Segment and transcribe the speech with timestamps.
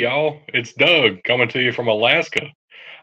[0.00, 2.46] Y'all, it's Doug coming to you from Alaska.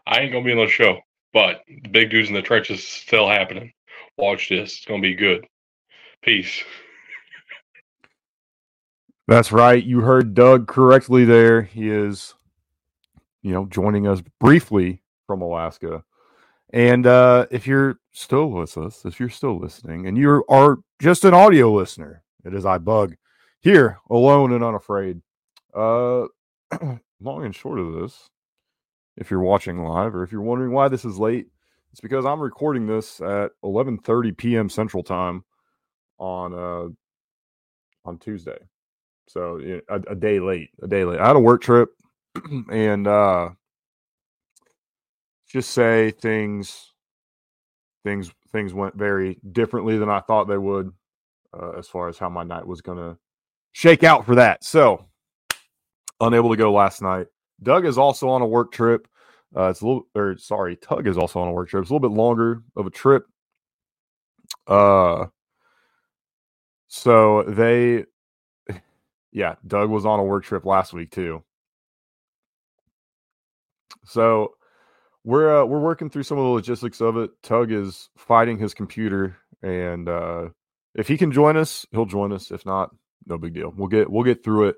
[0.08, 0.98] I ain't gonna be on the show,
[1.32, 3.72] but the big dudes in the trenches still happening.
[4.16, 5.46] Watch this; it's gonna be good.
[6.22, 6.60] Peace.
[9.28, 9.80] That's right.
[9.80, 11.62] You heard Doug correctly there.
[11.62, 12.34] He is,
[13.42, 16.02] you know, joining us briefly from Alaska.
[16.70, 21.24] And uh, if you're still with us, if you're still listening, and you are just
[21.24, 23.14] an audio listener, it is I Bug
[23.60, 25.22] here, alone and unafraid.
[25.72, 26.26] Uh,
[27.20, 28.28] long and short of this,
[29.16, 31.46] if you're watching live, or if you're wondering why this is late,
[31.92, 34.68] it's because I'm recording this at 11:30 p.m.
[34.68, 35.44] Central Time
[36.18, 36.88] on uh
[38.08, 38.58] on Tuesday.
[39.28, 41.20] So a, a day late, a day late.
[41.20, 41.90] I had a work trip,
[42.70, 43.50] and uh
[45.48, 46.92] just say things
[48.04, 50.92] things things went very differently than I thought they would
[51.58, 53.18] uh, as far as how my night was going to
[53.72, 54.64] shake out for that.
[54.64, 55.06] So
[56.20, 57.26] unable to go last night.
[57.62, 59.08] Doug is also on a work trip.
[59.56, 61.82] Uh, it's a little, or sorry, Tug is also on a work trip.
[61.82, 63.26] It's a little bit longer of a trip.
[64.66, 65.26] Uh,
[66.88, 68.04] so they,
[69.32, 71.42] yeah, Doug was on a work trip last week too.
[74.04, 74.54] So
[75.24, 77.30] we're uh, we're working through some of the logistics of it.
[77.42, 80.48] Tug is fighting his computer, and uh,
[80.94, 82.50] if he can join us, he'll join us.
[82.50, 82.90] If not,
[83.26, 83.72] no big deal.
[83.76, 84.76] We'll get we'll get through it.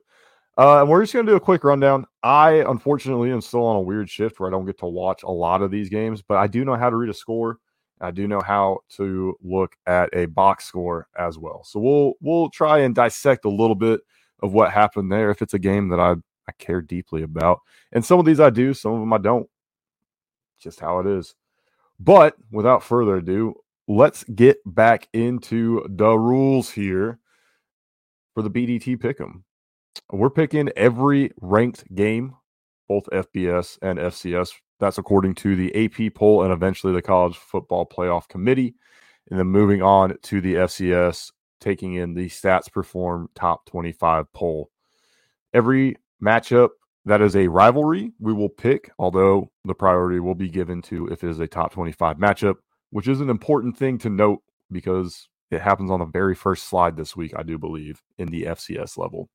[0.59, 2.07] Uh, and we're just gonna do a quick rundown.
[2.23, 5.31] I unfortunately am still on a weird shift where I don't get to watch a
[5.31, 7.59] lot of these games, but I do know how to read a score.
[8.01, 11.63] I do know how to look at a box score as well.
[11.65, 14.01] So we'll we'll try and dissect a little bit
[14.43, 16.13] of what happened there if it's a game that I
[16.49, 17.61] I care deeply about.
[17.93, 19.49] And some of these I do, some of them I don't
[20.61, 21.35] just how it is.
[21.99, 23.55] But without further ado,
[23.87, 27.19] let's get back into the rules here
[28.35, 29.43] for the BDT Pick'em.
[30.11, 32.37] We're picking every ranked game,
[32.89, 34.53] both FBS and FCS.
[34.79, 38.75] That's according to the AP poll and eventually the College Football Playoff Committee.
[39.31, 41.31] And then moving on to the FCS,
[41.61, 44.71] taking in the Stats Perform Top 25 poll.
[45.53, 46.71] Every matchup
[47.05, 51.25] that is a rivalry we will pick, although the priority will be given to if
[51.25, 52.57] it is a top 25 matchup,
[52.91, 56.97] which is an important thing to note because it happens on the very first slide
[56.97, 59.29] this week, I do believe, in the FCS level.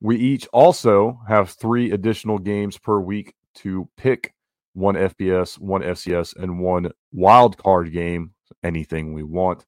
[0.00, 4.34] We each also have three additional games per week to pick
[4.74, 9.64] one FBS, one FCS, and one wild card game, anything we want.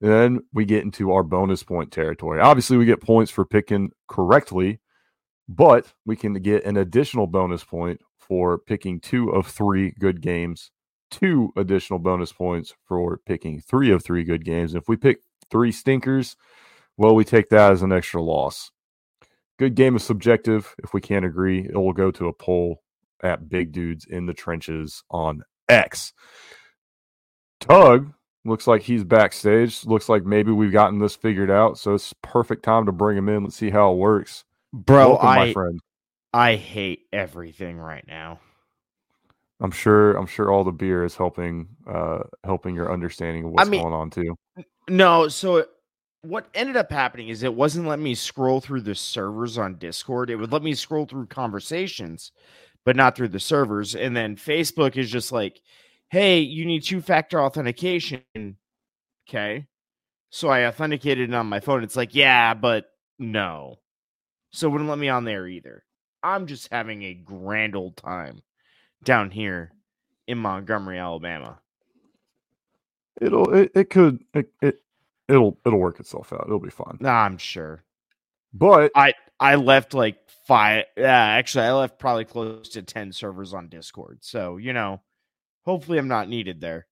[0.00, 2.40] then we get into our bonus point territory.
[2.40, 4.80] Obviously, we get points for picking correctly
[5.48, 10.70] but we can get an additional bonus point for picking two of three good games,
[11.10, 14.74] two additional bonus points for picking three of three good games.
[14.74, 15.18] if we pick
[15.50, 16.36] three stinkers,
[16.96, 18.72] well, we take that as an extra loss.
[19.58, 20.74] Good game is subjective.
[20.82, 22.82] If we can't agree, it will go to a poll
[23.22, 26.12] at Big Dudes in the Trenches on X.
[27.60, 28.12] Tug
[28.44, 29.84] looks like he's backstage.
[29.86, 31.78] Looks like maybe we've gotten this figured out.
[31.78, 33.44] So it's perfect time to bring him in.
[33.44, 34.44] Let's see how it works.
[34.72, 35.80] Bro, Welcome, I, my friend.
[36.32, 38.40] I hate everything right now.
[39.60, 43.66] I'm sure I'm sure all the beer is helping uh helping your understanding of what's
[43.66, 44.36] I mean, going on too.
[44.88, 45.64] No, so
[46.28, 50.30] what ended up happening is it wasn't letting me scroll through the servers on Discord.
[50.30, 52.32] It would let me scroll through conversations,
[52.84, 53.94] but not through the servers.
[53.94, 55.60] And then Facebook is just like,
[56.10, 58.22] hey, you need two factor authentication.
[59.28, 59.66] Okay.
[60.30, 61.82] So I authenticated it on my phone.
[61.82, 62.86] It's like, yeah, but
[63.18, 63.78] no
[64.56, 65.84] so wouldn't let me on there either.
[66.22, 68.42] I'm just having a grand old time
[69.04, 69.70] down here
[70.26, 71.60] in Montgomery, Alabama.
[73.20, 74.80] It'll it, it could it, it
[75.28, 76.44] it'll it'll work itself out.
[76.46, 76.98] It'll be fine.
[77.00, 77.82] Nah, I'm sure.
[78.52, 83.52] But I I left like five yeah, actually I left probably close to 10 servers
[83.52, 84.18] on Discord.
[84.22, 85.02] So, you know,
[85.64, 86.86] hopefully I'm not needed there.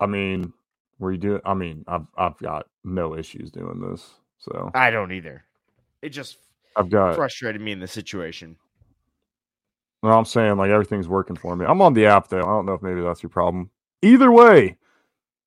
[0.00, 0.52] I mean,
[0.98, 4.14] were you doing I mean, I've I've got no issues doing this.
[4.38, 5.44] So I don't either.
[6.02, 6.38] It just
[6.76, 8.56] I've got frustrated me in the situation.
[10.02, 11.64] No, I'm saying like everything's working for me.
[11.64, 12.40] I'm on the app though.
[12.40, 13.70] I don't know if maybe that's your problem.
[14.02, 14.76] Either way,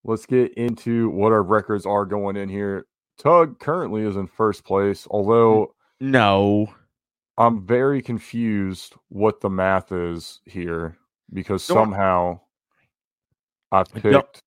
[0.08, 2.86] let's get into what our records are going in here.
[3.20, 6.74] Tug currently is in first place, although no,
[7.38, 10.98] I'm very confused what the math is here
[11.32, 12.40] because don't, somehow
[13.72, 14.44] I uh, picked.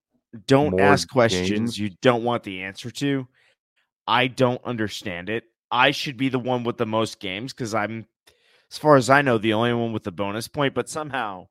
[0.47, 1.79] Don't, don't ask questions games.
[1.79, 3.29] you don't want the answer to.
[4.07, 5.45] I don't understand it.
[5.71, 8.07] I should be the one with the most games because I'm,
[8.71, 10.75] as far as I know, the only one with the bonus point.
[10.75, 11.47] But somehow,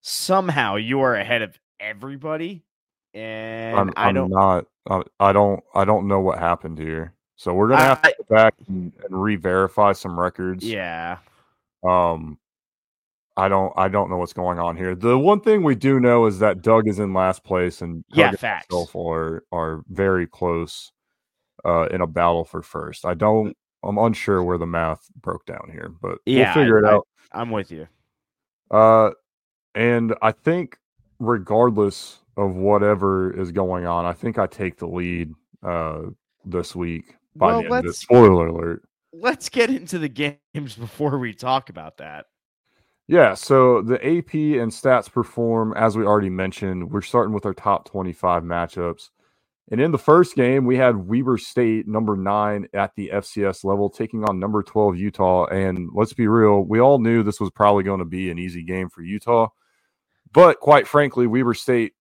[0.00, 2.64] somehow you are ahead of everybody,
[3.14, 4.30] and I'm, I don't.
[4.30, 4.66] not.
[5.20, 5.62] I don't.
[5.74, 7.14] I don't know what happened here.
[7.36, 10.64] So we're gonna have I- to go back and, and re-verify some records.
[10.64, 11.18] Yeah.
[11.84, 12.38] Um,
[13.36, 14.94] I don't I don't know what's going on here.
[14.94, 18.18] The one thing we do know is that Doug is in last place and Doug
[18.18, 18.74] Yeah, and facts.
[18.94, 20.92] are are very close
[21.64, 23.04] uh, in a battle for first.
[23.04, 23.56] I don't.
[23.84, 27.08] I'm unsure where the math broke down here, but Yeah, we'll figure it I- out.
[27.32, 27.88] I'm with you.
[28.70, 29.10] Uh,
[29.74, 30.78] and I think
[31.18, 35.32] regardless of whatever is going on, I think I take the lead
[35.62, 36.02] uh
[36.44, 38.82] this week by Well, the end of Spoiler alert.
[39.12, 40.08] Let's get into the
[40.54, 42.26] games before we talk about that.
[43.08, 46.90] Yeah, so the AP and stats perform as we already mentioned.
[46.90, 49.10] We're starting with our top 25 matchups.
[49.70, 53.88] And in the first game, we had Weber State, number nine at the FCS level,
[53.88, 55.46] taking on number 12 Utah.
[55.46, 58.62] And let's be real, we all knew this was probably going to be an easy
[58.62, 59.48] game for Utah.
[60.32, 61.94] But quite frankly, Weber State,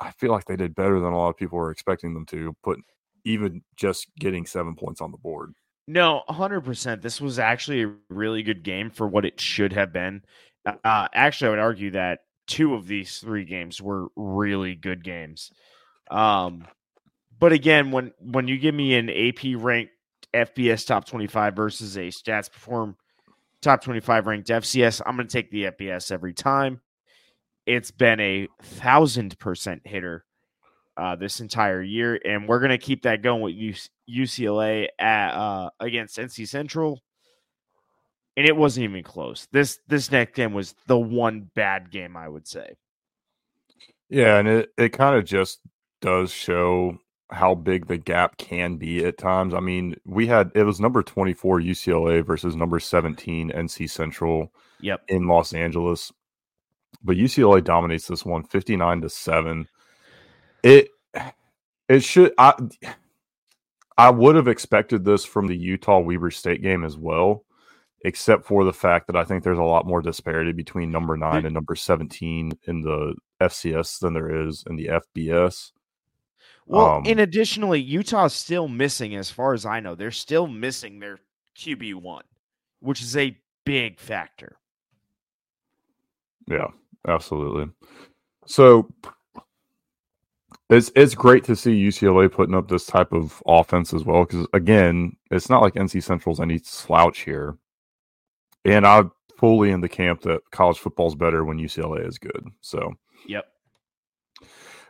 [0.00, 2.54] I feel like they did better than a lot of people were expecting them to,
[2.62, 2.78] put
[3.24, 5.54] even just getting seven points on the board.
[5.86, 7.02] No, 100%.
[7.02, 10.22] This was actually a really good game for what it should have been.
[10.66, 15.50] Uh, actually, I would argue that two of these three games were really good games.
[16.10, 16.66] Um,
[17.38, 19.92] but again, when when you give me an AP ranked
[20.34, 22.96] FBS top 25 versus a stats perform
[23.62, 26.80] top 25 ranked FCS, I'm going to take the FBS every time.
[27.68, 30.24] It's been a thousand percent hitter
[30.96, 35.68] uh, this entire year, and we're going to keep that going with UCLA at, uh,
[35.78, 37.02] against NC Central.
[38.38, 39.48] And it wasn't even close.
[39.52, 42.70] This this next game was the one bad game, I would say.
[44.08, 45.60] Yeah, and it, it kind of just
[46.00, 46.96] does show
[47.30, 49.52] how big the gap can be at times.
[49.52, 55.02] I mean, we had it was number 24 UCLA versus number 17 NC Central Yep.
[55.08, 56.12] in Los Angeles.
[57.02, 59.68] But UCLA dominates this one 59 to 7.
[60.62, 60.88] It
[61.88, 62.54] it should I
[63.96, 67.44] I would have expected this from the Utah Weber State game as well,
[68.04, 71.44] except for the fact that I think there's a lot more disparity between number 9
[71.44, 75.72] and number 17 in the FCS than there is in the FBS.
[76.66, 80.98] Well, Um, and additionally, Utah's still missing, as far as I know, they're still missing
[80.98, 81.18] their
[81.56, 82.24] QB one,
[82.80, 84.58] which is a big factor.
[86.48, 86.68] Yeah,
[87.06, 87.70] absolutely.
[88.46, 88.88] So
[90.70, 94.46] it's it's great to see UCLA putting up this type of offense as well because
[94.52, 97.56] again, it's not like NC Central's any slouch here,
[98.64, 102.44] and I'm fully in the camp that college football's better when UCLA is good.
[102.60, 102.92] So
[103.26, 103.44] Yep.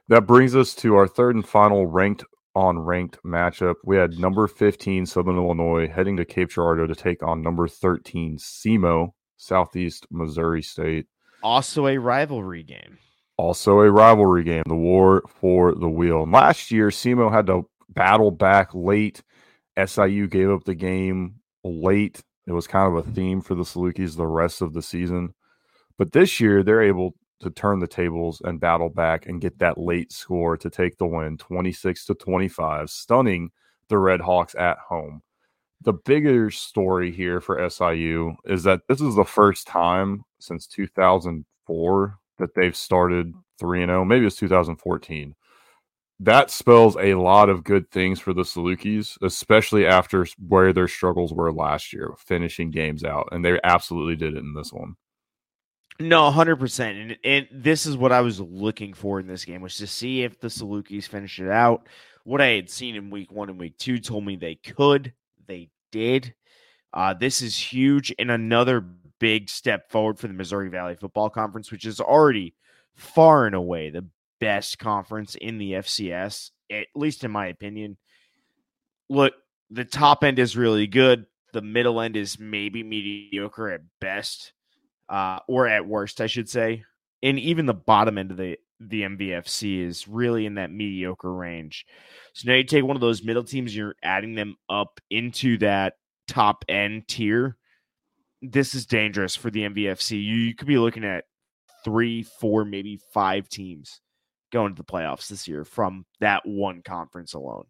[0.08, 2.24] that brings us to our third and final ranked
[2.54, 3.74] on ranked matchup.
[3.84, 8.38] We had number 15 Southern Illinois heading to Cape Girardeau to take on number 13
[8.38, 11.06] SEMO Southeast Missouri State.
[11.42, 12.98] Also a rivalry game.
[13.36, 16.24] Also a rivalry game, the war for the wheel.
[16.24, 19.22] And last year, SEMO had to battle back late.
[19.82, 22.22] SIU gave up the game late.
[22.46, 25.34] It was kind of a theme for the Salukis the rest of the season.
[25.96, 29.78] But this year, they're able to turn the tables and battle back and get that
[29.78, 33.50] late score to take the win 26 to 25, stunning
[33.88, 35.22] the Red Hawks at home.
[35.82, 42.18] The bigger story here for SIU is that this is the first time since 2004
[42.38, 44.04] that they've started 3 0.
[44.04, 45.34] Maybe it's 2014.
[46.20, 51.32] That spells a lot of good things for the Salukis, especially after where their struggles
[51.32, 53.28] were last year, finishing games out.
[53.30, 54.96] And they absolutely did it in this one.
[56.00, 59.60] No, hundred percent, and and this is what I was looking for in this game
[59.60, 61.88] was to see if the Salukis finish it out.
[62.22, 65.12] What I had seen in week one and week two told me they could.
[65.92, 66.34] Did.
[66.92, 68.80] Uh, this is huge and another
[69.20, 72.54] big step forward for the Missouri Valley Football Conference, which is already
[72.94, 74.06] far and away the
[74.40, 77.96] best conference in the FCS, at least in my opinion.
[79.08, 79.34] Look,
[79.70, 81.26] the top end is really good.
[81.52, 84.52] The middle end is maybe mediocre at best
[85.08, 86.84] uh, or at worst, I should say.
[87.22, 91.84] And even the bottom end of the the MVFC is really in that mediocre range.
[92.34, 95.94] So now you take one of those middle teams, you're adding them up into that
[96.28, 97.56] top end tier.
[98.40, 100.12] This is dangerous for the MVFC.
[100.12, 101.24] You, you could be looking at
[101.84, 104.00] three, four, maybe five teams
[104.52, 107.64] going to the playoffs this year from that one conference alone.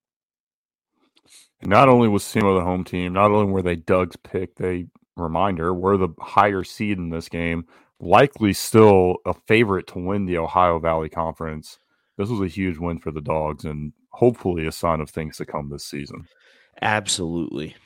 [1.63, 4.87] Not only was SEMO the home team, not only were they Doug's pick, they
[5.17, 7.67] reminder were the higher seed in this game,
[8.01, 11.79] likely still a favorite to win the Ohio Valley Conference.
[12.17, 15.47] This was a huge win for the dogs and hopefully a sign of things to
[15.47, 16.27] come this season.
[16.83, 17.77] Absolutely.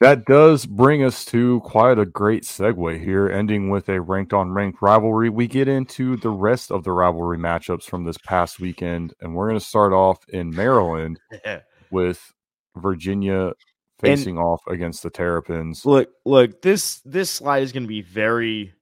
[0.00, 4.50] That does bring us to quite a great segue here, ending with a ranked on
[4.50, 5.28] ranked rivalry.
[5.28, 9.48] We get into the rest of the rivalry matchups from this past weekend, and we're
[9.48, 11.20] going to start off in Maryland
[11.90, 12.32] with
[12.76, 13.52] Virginia
[14.00, 15.84] facing and off against the Terrapins.
[15.84, 18.72] Look, look, this this slide is going to be very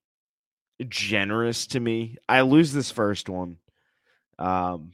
[0.89, 2.17] generous to me.
[2.29, 3.57] I lose this first one.
[4.39, 4.93] Um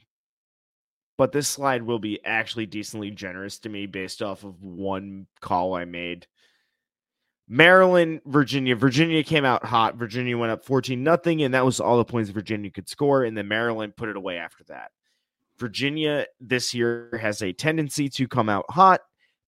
[1.16, 5.74] but this slide will be actually decently generous to me based off of one call
[5.74, 6.26] I made.
[7.46, 8.74] Maryland, Virginia.
[8.74, 9.96] Virginia came out hot.
[9.96, 13.24] Virginia went up 14 nothing, and that was all the points Virginia could score.
[13.24, 14.90] And then Maryland put it away after that.
[15.58, 19.00] Virginia this year has a tendency to come out hot.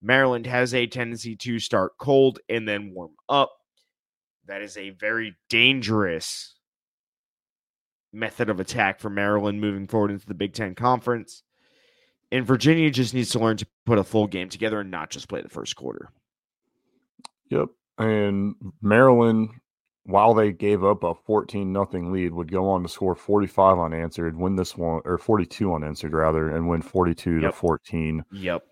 [0.02, 3.55] Maryland has a tendency to start cold and then warm up.
[4.46, 6.54] That is a very dangerous
[8.12, 11.42] method of attack for Maryland moving forward into the Big Ten Conference.
[12.32, 15.28] And Virginia just needs to learn to put a full game together and not just
[15.28, 16.10] play the first quarter.
[17.50, 17.68] Yep.
[17.98, 19.50] And Maryland,
[20.04, 24.36] while they gave up a 14 nothing lead, would go on to score 45 unanswered,
[24.36, 27.42] win this one, or 42 unanswered rather, and win 42 yep.
[27.42, 28.24] to 14.
[28.32, 28.64] Yep.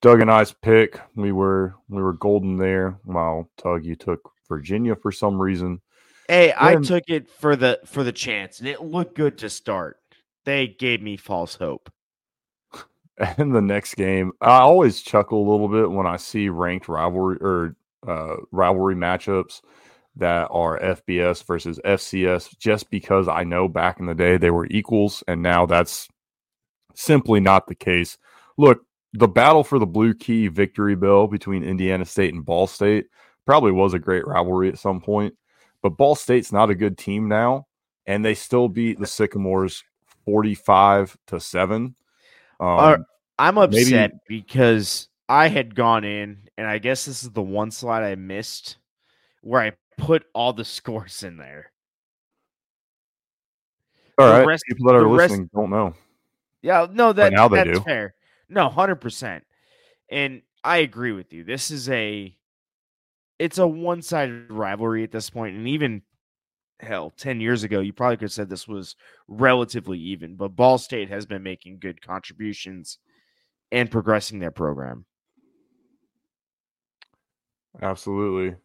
[0.00, 2.98] Doug and I's pick, we were we were golden there.
[3.04, 5.80] While Tug, you took Virginia for some reason.
[6.28, 9.98] Hey, I took it for the for the chance, and it looked good to start.
[10.44, 11.90] They gave me false hope.
[13.38, 17.36] And the next game, I always chuckle a little bit when I see ranked rivalry
[17.40, 19.60] or uh, rivalry matchups
[20.16, 24.66] that are FBS versus FCS, just because I know back in the day they were
[24.66, 26.08] equals, and now that's
[26.94, 28.18] simply not the case.
[28.58, 33.06] Look, the battle for the Blue Key victory bell between Indiana State and Ball State
[33.46, 35.34] probably was a great rivalry at some point,
[35.82, 37.66] but Ball State's not a good team now,
[38.06, 39.82] and they still beat the Sycamores
[40.24, 41.94] 45 to 7.
[42.60, 43.06] Um,
[43.38, 47.70] I'm upset maybe, because I had gone in, and I guess this is the one
[47.70, 48.76] slide I missed
[49.42, 51.70] where I put all the scores in there.
[54.16, 55.94] All the right, rest, people that are listening rest, don't know.
[56.62, 57.84] Yeah, no, that now they that's do.
[57.84, 58.14] fair.
[58.48, 59.44] No, hundred percent,
[60.08, 61.42] and I agree with you.
[61.42, 62.34] This is a,
[63.38, 66.02] it's a one-sided rivalry at this point, and even
[66.80, 68.96] hell, 10 years ago, you probably could have said this was
[69.28, 72.98] relatively even, but Ball State has been making good contributions
[73.72, 75.04] and progressing their program.
[77.82, 78.56] Absolutely.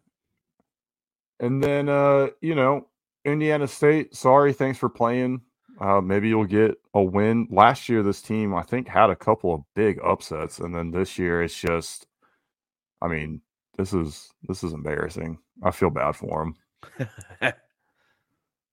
[1.40, 2.86] And then, uh, you know,
[3.24, 5.40] Indiana State, sorry, thanks for playing.
[5.80, 7.48] Uh, maybe you'll get a win.
[7.50, 10.58] Last year, this team, I think, had a couple of big upsets.
[10.58, 12.06] And then this year, it's just,
[13.00, 13.40] I mean,
[13.80, 15.38] this is this is embarrassing.
[15.62, 16.54] I feel bad for
[17.00, 17.14] them.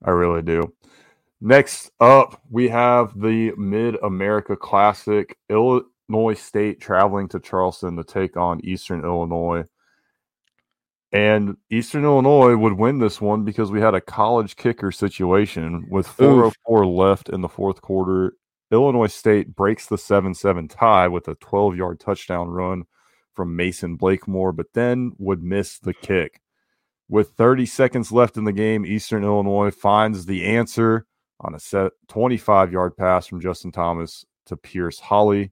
[0.04, 0.74] I really do.
[1.40, 5.36] Next up, we have the Mid America Classic.
[5.50, 9.64] Illinois State traveling to Charleston to take on Eastern Illinois.
[11.14, 16.06] And Eastern Illinois would win this one because we had a college kicker situation with
[16.06, 16.98] 404 Oof.
[16.98, 18.34] left in the fourth quarter.
[18.72, 22.84] Illinois State breaks the 7 7 tie with a 12 yard touchdown run
[23.38, 26.42] from Mason Blakemore, but then would miss the kick.
[27.08, 31.06] With 30 seconds left in the game, Eastern Illinois finds the answer
[31.40, 35.52] on a set 25 yard pass from Justin Thomas to Pierce Holly.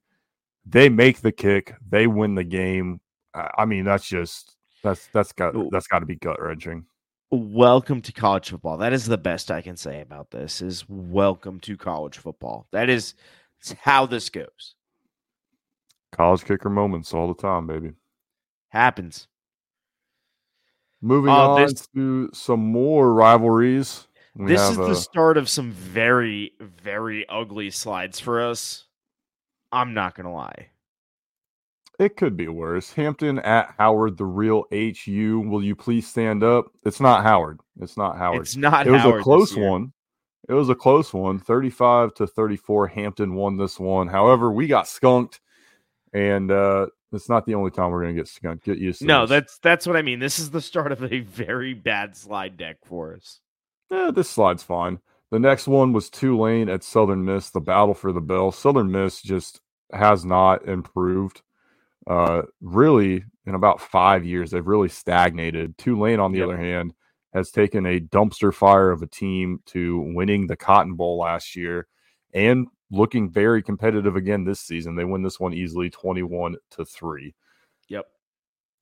[0.65, 2.99] They make the kick, they win the game.
[3.35, 6.85] I mean, that's just that's that's got that's got to be gut wrenching.
[7.29, 8.77] Welcome to college football.
[8.77, 10.61] That is the best I can say about this.
[10.61, 12.67] Is welcome to college football.
[12.71, 13.13] That is
[13.77, 14.75] how this goes.
[16.15, 17.91] College kicker moments all the time, baby.
[18.69, 19.27] Happens.
[21.01, 24.07] Moving uh, on this, to some more rivalries.
[24.35, 28.85] this is a, the start of some very, very ugly slides for us.
[29.71, 30.69] I'm not gonna lie.
[31.99, 32.93] It could be worse.
[32.93, 35.41] Hampton at Howard, the real HU.
[35.41, 36.67] Will you please stand up?
[36.85, 37.59] It's not Howard.
[37.79, 38.41] It's not Howard.
[38.41, 38.87] It's not.
[38.87, 39.91] It was Howard a close one.
[40.47, 41.39] It was a close one.
[41.39, 42.87] 35 to 34.
[42.87, 44.07] Hampton won this one.
[44.07, 45.39] However, we got skunked,
[46.15, 48.63] and uh, it's not the only time we're going to get skunked.
[48.63, 49.29] Get used to No, this.
[49.29, 50.19] that's that's what I mean.
[50.19, 53.41] This is the start of a very bad slide deck for us.
[53.91, 54.99] Yeah, this slide's fine.
[55.31, 58.53] The next one was Tulane at Southern Miss, the battle for the bell.
[58.53, 59.59] Southern Miss just
[59.91, 61.41] has not improved.
[62.07, 65.77] Uh, really, in about five years, they've really stagnated.
[65.77, 66.47] Tulane, on the yep.
[66.47, 66.93] other hand,
[67.33, 71.87] has taken a dumpster fire of a team to winning the Cotton Bowl last year
[72.33, 74.95] and looking very competitive again this season.
[74.95, 77.33] They win this one easily 21 to 3.
[77.89, 78.05] Yep.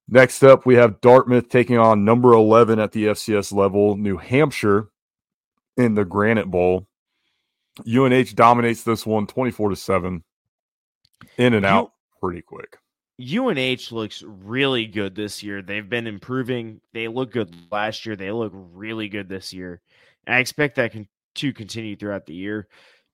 [0.08, 4.90] Next up, we have Dartmouth taking on number 11 at the FCS level, New Hampshire
[5.78, 6.88] in the Granite Bowl.
[7.88, 10.24] UNH dominates this one 24 to 7.
[11.38, 12.78] In and out pretty quick.
[13.20, 15.62] UNH looks really good this year.
[15.62, 16.82] They've been improving.
[16.94, 18.16] They look good last year.
[18.16, 19.82] They look really good this year.
[20.26, 22.68] And I expect that can, to continue throughout the year.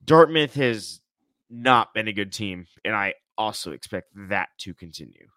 [0.03, 1.01] Dartmouth has
[1.49, 5.27] not been a good team, and I also expect that to continue.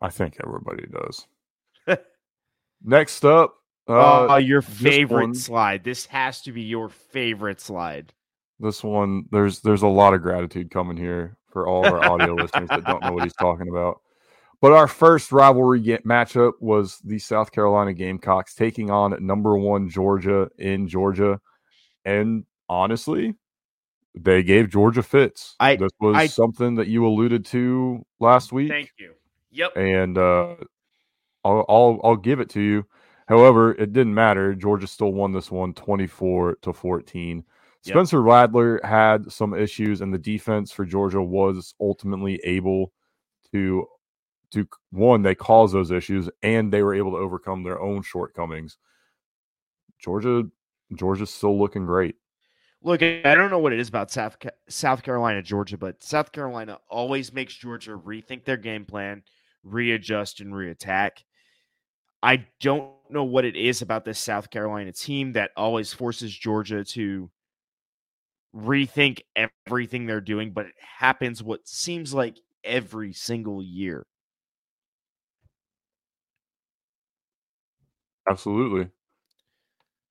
[0.00, 1.26] I think everybody does.
[2.84, 3.54] Next up,
[3.88, 5.82] Uh, uh, your favorite one- slide.
[5.84, 8.12] This has to be your favorite slide.
[8.60, 12.68] this one there's there's a lot of gratitude coming here for all our audio listeners
[12.68, 14.00] that don't know what he's talking about.
[14.60, 20.48] But our first rivalry matchup was the South Carolina Gamecocks taking on number one Georgia
[20.58, 21.40] in Georgia,
[22.04, 23.34] and honestly,
[24.14, 25.54] they gave Georgia fits.
[25.60, 28.68] I- this was I- something that you alluded to last week.
[28.70, 29.14] Thank you.
[29.50, 29.76] Yep.
[29.76, 30.56] and uh,
[31.42, 32.86] I'll, I'll I'll give it to you.
[33.26, 34.54] However, it didn't matter.
[34.54, 37.38] Georgia still won this one 24 to 14.
[37.38, 37.44] Yep.
[37.94, 42.92] Spencer Rattler had some issues, and the defense for Georgia was ultimately able
[43.52, 43.86] to
[44.50, 48.78] to one, they caused those issues and they were able to overcome their own shortcomings.
[49.98, 50.44] Georgia
[50.94, 52.16] Georgia's still looking great.
[52.82, 54.36] Look, I don't know what it is about South
[54.68, 59.22] South Carolina, Georgia, but South Carolina always makes Georgia rethink their game plan,
[59.64, 61.24] readjust, and reattack.
[62.22, 66.84] I don't know what it is about this South Carolina team that always forces Georgia
[66.84, 67.30] to
[68.54, 74.06] rethink everything they're doing, but it happens what seems like every single year.
[78.30, 78.90] Absolutely.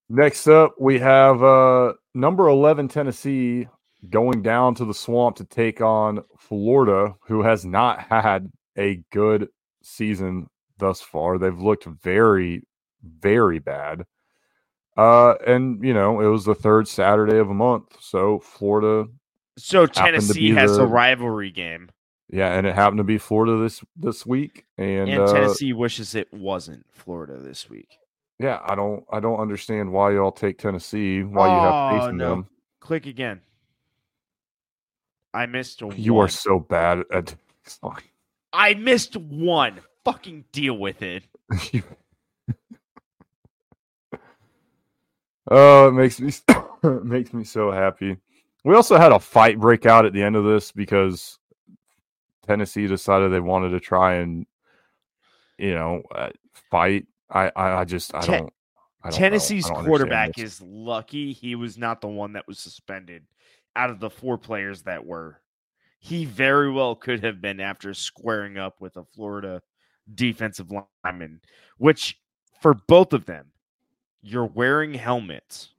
[0.09, 3.67] Next up, we have uh, number 11 Tennessee
[4.09, 9.49] going down to the swamp to take on Florida, who has not had a good
[9.83, 10.47] season
[10.77, 11.37] thus far.
[11.37, 12.63] They've looked very,
[13.03, 14.05] very bad.
[14.95, 19.07] Uh, and you know, it was the third Saturday of a month, so Florida,
[19.57, 21.89] So Tennessee has the- a rivalry game,
[22.29, 26.15] yeah, and it happened to be Florida this this week, and, and uh, Tennessee wishes
[26.15, 27.89] it wasn't Florida this week.
[28.39, 32.09] Yeah, I don't, I don't understand why y'all take Tennessee, why you have faith Oh,
[32.09, 32.29] in no.
[32.29, 32.47] them.
[32.79, 33.41] Click again.
[35.33, 37.35] I missed one You are so bad at.
[38.53, 39.81] I missed one.
[40.05, 41.23] Fucking deal with it.
[45.51, 46.31] oh, it makes me
[46.83, 48.17] it makes me so happy.
[48.63, 51.39] We also had a fight break out at the end of this because
[52.45, 54.45] Tennessee decided they wanted to try and
[55.57, 56.29] you know uh,
[56.71, 57.05] fight.
[57.29, 58.53] I, I I just I Te- don't.
[59.03, 59.19] I don't.
[59.19, 63.23] Tennessee's don't quarterback is lucky he was not the one that was suspended
[63.75, 65.41] out of the four players that were.
[65.99, 69.61] He very well could have been after squaring up with a Florida
[70.13, 70.67] defensive
[71.03, 71.41] lineman,
[71.77, 72.19] which
[72.61, 73.47] for both of them,
[74.21, 75.69] you're wearing helmets.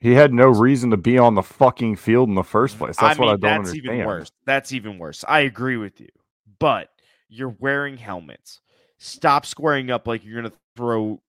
[0.00, 2.96] He had no reason to be on the fucking field in the first place.
[2.96, 3.96] That's I mean, what I don't that's understand.
[3.96, 4.32] even worse.
[4.44, 5.24] That's even worse.
[5.26, 6.08] I agree with you.
[6.58, 6.90] But
[7.28, 8.60] you're wearing helmets.
[8.98, 11.20] Stop squaring up like you're going to throw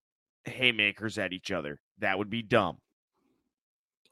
[0.46, 1.80] haymakers at each other.
[2.00, 2.78] That would be dumb.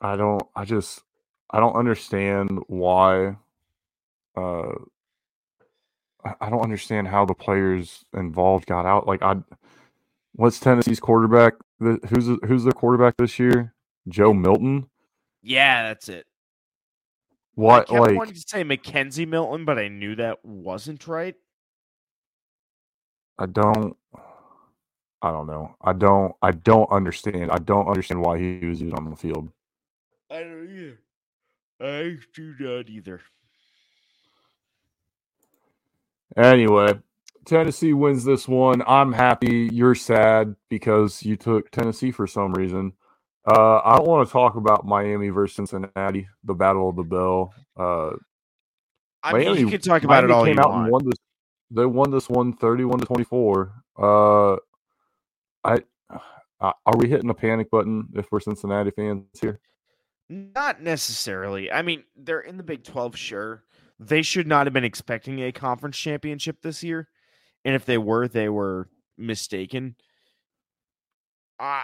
[0.02, 1.02] I don't I just
[1.50, 3.38] I don't understand why
[4.36, 4.74] uh
[6.42, 9.08] I- don't understand how the players involved got out.
[9.08, 9.38] Like I
[10.34, 11.54] what's Tennessee's quarterback?
[11.80, 13.74] Who's the- who's their quarterback this year?
[14.10, 14.90] Joe Milton?
[15.42, 16.26] Yeah, that's it.
[17.54, 21.36] What I kept like wanting to say McKenzie Milton, but I knew that wasn't right.
[23.38, 23.96] I don't
[25.22, 25.76] I don't know.
[25.82, 27.52] I don't I don't understand.
[27.52, 29.50] I don't understand why he was on the field.
[30.30, 31.00] I don't either.
[31.82, 33.22] I do not either.
[36.38, 37.00] Anyway,
[37.46, 38.82] Tennessee wins this one.
[38.88, 39.70] I'm happy.
[39.72, 42.94] You're sad because you took Tennessee for some reason.
[43.48, 47.54] Uh, I don't want to talk about Miami versus Cincinnati, the Battle of the Bell.
[47.78, 48.12] Uh,
[49.24, 50.84] I mean, you can talk about Miami it all came you out want.
[50.84, 51.18] and won this.
[51.72, 53.74] They won this one 31 to 24.
[53.98, 54.56] Uh,
[55.64, 55.80] I
[56.62, 59.60] uh, are we hitting a panic button if we're Cincinnati fans here?
[60.30, 61.72] Not necessarily.
[61.72, 63.64] I mean, they're in the Big 12, sure.
[64.00, 67.10] They should not have been expecting a conference championship this year.
[67.64, 69.96] And if they were, they were mistaken.
[71.60, 71.84] I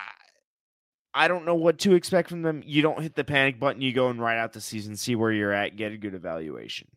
[1.13, 2.63] I don't know what to expect from them.
[2.65, 5.31] You don't hit the panic button, you go and ride out the season, see where
[5.31, 6.87] you're at, get a good evaluation.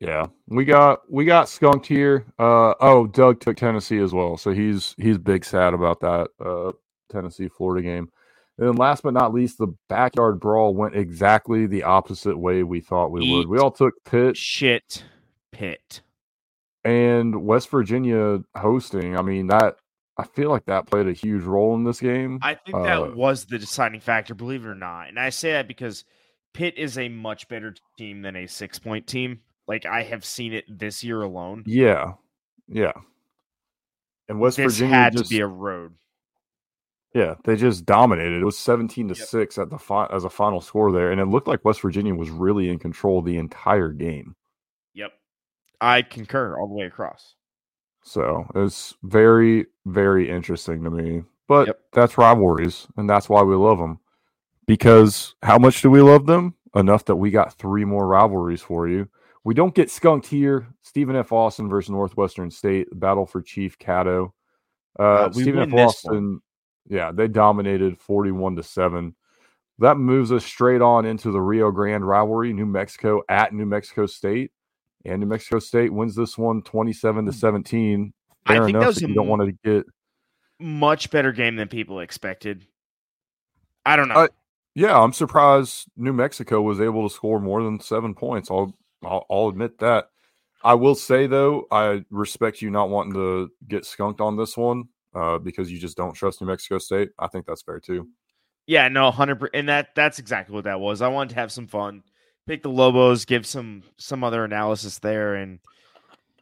[0.00, 2.24] Yeah, we got we got skunked here.
[2.38, 6.72] Uh oh, Doug took Tennessee as well, so he's he's big sad about that uh
[7.12, 8.10] Tennessee Florida game.
[8.56, 12.80] And then last but not least, the backyard brawl went exactly the opposite way we
[12.80, 13.46] thought we would.
[13.48, 15.04] We all took Pitt Shit
[15.52, 16.00] pit.
[16.84, 19.18] and West Virginia hosting.
[19.18, 19.76] I mean that
[20.16, 22.38] I feel like that played a huge role in this game.
[22.42, 25.08] I think Uh, that was the deciding factor, believe it or not.
[25.08, 26.04] And I say that because
[26.54, 29.40] Pitt is a much better team than a six point team.
[29.70, 31.62] Like I have seen it this year alone.
[31.64, 32.14] yeah,
[32.66, 32.90] yeah.
[34.28, 35.94] And West this Virginia had just to be a road.
[37.14, 38.40] Yeah, they just dominated.
[38.42, 39.28] It was 17 to Yep.
[39.28, 42.14] 6 at the fi- as a final score there and it looked like West Virginia
[42.14, 44.34] was really in control the entire game.
[44.94, 45.12] Yep.
[45.80, 47.36] I concur all the way across.
[48.02, 51.22] So it's very, very interesting to me.
[51.46, 51.80] But Yep.
[51.92, 53.98] that's rivalries, and that's why we love them.
[54.66, 56.54] Because how much do we love them?
[56.76, 59.08] Enough that we got three more rivalries for you.
[59.44, 60.66] We don't get skunked here.
[60.82, 61.32] Stephen F.
[61.32, 64.32] Austin versus Northwestern State, battle for Chief Caddo.
[64.98, 65.78] Uh, Uh, Stephen F.
[65.78, 66.40] Austin,
[66.88, 69.14] yeah, they dominated 41 to 7.
[69.78, 74.04] That moves us straight on into the Rio Grande rivalry, New Mexico at New Mexico
[74.04, 74.52] State.
[75.06, 77.98] And New Mexico State wins this one 27 to 17.
[78.04, 78.08] Hmm.
[78.44, 79.86] I Fair think that enough was a you don't want to get
[80.58, 82.66] Much better game than people expected.
[83.86, 84.14] I don't know.
[84.14, 84.28] Uh,
[84.74, 88.50] Yeah, I'm surprised New Mexico was able to score more than seven points.
[88.50, 90.08] I'll, I'll I'll admit that.
[90.62, 94.88] I will say though, I respect you not wanting to get skunked on this one
[95.14, 97.10] uh, because you just don't trust New Mexico State.
[97.18, 98.08] I think that's fair too.
[98.66, 101.02] Yeah, no, hundred percent, and that that's exactly what that was.
[101.02, 102.02] I wanted to have some fun,
[102.46, 105.58] pick the Lobos, give some some other analysis there, and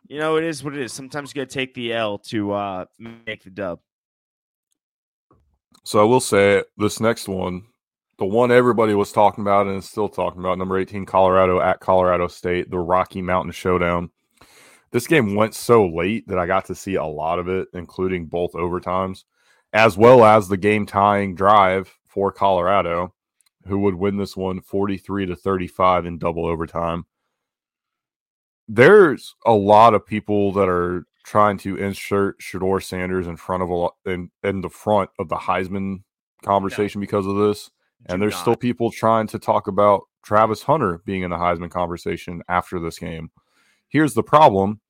[0.09, 0.93] you know it is what it is.
[0.93, 3.81] Sometimes you got to take the L to uh make the dub.
[5.85, 7.63] So I will say this next one,
[8.19, 11.81] the one everybody was talking about and is still talking about, number 18, Colorado at
[11.81, 14.11] Colorado State, the Rocky Mountain Showdown.
[14.91, 18.27] This game went so late that I got to see a lot of it, including
[18.27, 19.25] both overtimes,
[19.73, 23.15] as well as the game tying drive for Colorado,
[23.67, 27.05] who would win this one 43 to 35 in double overtime.
[28.67, 33.69] There's a lot of people that are trying to insert Shedeur Sanders in front of
[33.69, 36.03] a lot in, in the front of the Heisman
[36.43, 37.71] conversation because of this.
[38.07, 42.43] And there's still people trying to talk about Travis Hunter being in the Heisman conversation
[42.49, 43.31] after this game.
[43.89, 44.81] Here's the problem.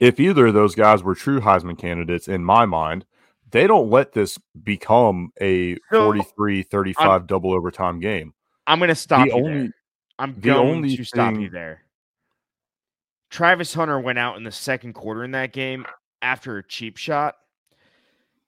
[0.00, 3.04] If either of those guys were true Heisman candidates, in my mind,
[3.50, 8.34] they don't let this become a So, 43 35 double overtime game.
[8.66, 9.70] I'm gonna stop The you only- there.
[10.18, 11.82] I'm the going only to stop you there.
[13.30, 15.84] Travis Hunter went out in the second quarter in that game
[16.22, 17.34] after a cheap shot.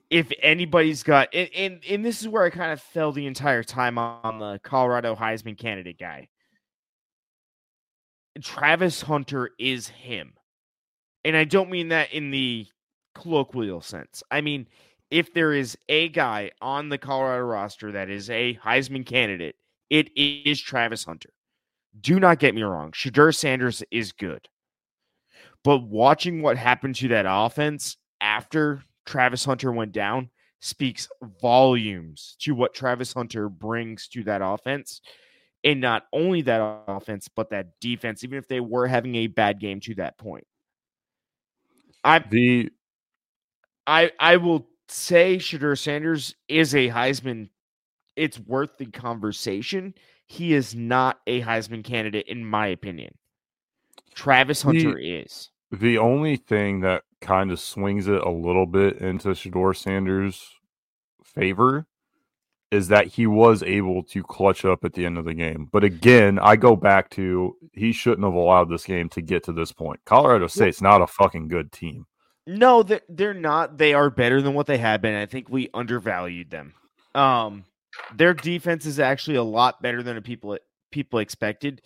[0.08, 3.64] If anybody's got and, and and this is where I kind of fell the entire
[3.64, 6.28] time on the Colorado Heisman candidate guy.
[8.40, 10.34] Travis Hunter is him.
[11.24, 12.66] And I don't mean that in the
[13.14, 14.22] colloquial sense.
[14.30, 14.68] I mean,
[15.10, 19.56] if there is a guy on the Colorado roster that is a Heisman candidate,
[19.90, 21.30] it is Travis Hunter.
[22.00, 22.92] Do not get me wrong.
[22.92, 24.48] Shedeur Sanders is good.
[25.64, 31.08] But watching what happened to that offense after Travis Hunter went down speaks
[31.40, 35.00] volumes to what Travis Hunter brings to that offense.
[35.64, 39.60] And not only that offense, but that defense, even if they were having a bad
[39.60, 40.46] game to that point.
[42.04, 42.70] I The
[43.86, 47.48] I I will say Shedeur Sanders is a Heisman.
[48.14, 49.94] It's worth the conversation.
[50.26, 53.14] He is not a Heisman candidate, in my opinion.
[54.14, 55.50] Travis The- Hunter is.
[55.72, 60.54] the only thing that kind of swings it a little bit into Shedeur Sanders'
[61.24, 61.86] favor
[62.70, 65.68] is that he was able to clutch up at the end of the game.
[65.70, 69.52] But again, I go back to he shouldn't have allowed this game to get to
[69.52, 70.00] this point.
[70.04, 72.06] Colorado State's not a fucking good team.
[72.46, 73.76] No, they're, they're not.
[73.76, 75.14] They are better than what they have been.
[75.14, 76.74] I think we undervalued them.
[77.14, 77.64] Um,
[78.14, 80.58] their defense is actually a lot better than people
[80.92, 81.82] people expected.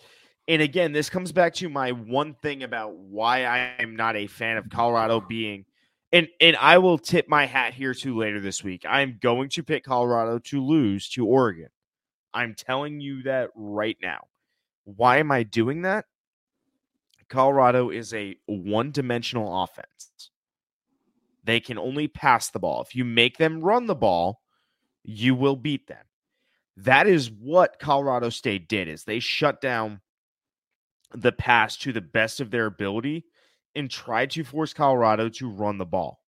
[0.47, 4.27] And again, this comes back to my one thing about why I am not a
[4.27, 5.65] fan of Colorado being
[6.11, 8.85] and and I will tip my hat here to later this week.
[8.87, 11.69] I am going to pick Colorado to lose to Oregon.
[12.33, 14.27] I'm telling you that right now.
[14.83, 16.05] Why am I doing that?
[17.29, 20.31] Colorado is a one-dimensional offense.
[21.45, 22.81] They can only pass the ball.
[22.81, 24.41] If you make them run the ball,
[25.03, 26.05] you will beat them.
[26.77, 30.01] That is what Colorado State did is they shut down
[31.13, 33.25] the pass to the best of their ability
[33.75, 36.19] and tried to force Colorado to run the ball.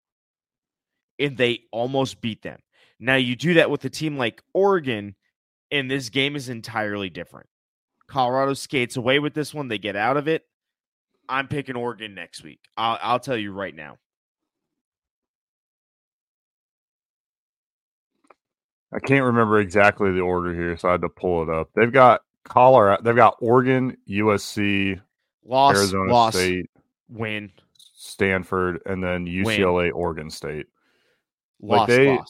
[1.18, 2.60] And they almost beat them.
[2.98, 5.14] Now you do that with a team like Oregon
[5.70, 7.48] and this game is entirely different.
[8.06, 10.44] Colorado skates away with this one, they get out of it.
[11.28, 12.60] I'm picking Oregon next week.
[12.76, 13.98] I'll, I'll tell you right now.
[18.94, 21.70] I can't remember exactly the order here, so I had to pull it up.
[21.74, 25.00] They've got Colorado, they've got Oregon, USC,
[25.44, 26.70] Loss, Arizona loss, State,
[27.08, 27.52] win,
[27.94, 30.66] Stanford, and then UCLA, Oregon State.
[31.60, 32.28] Like loss, they- loss.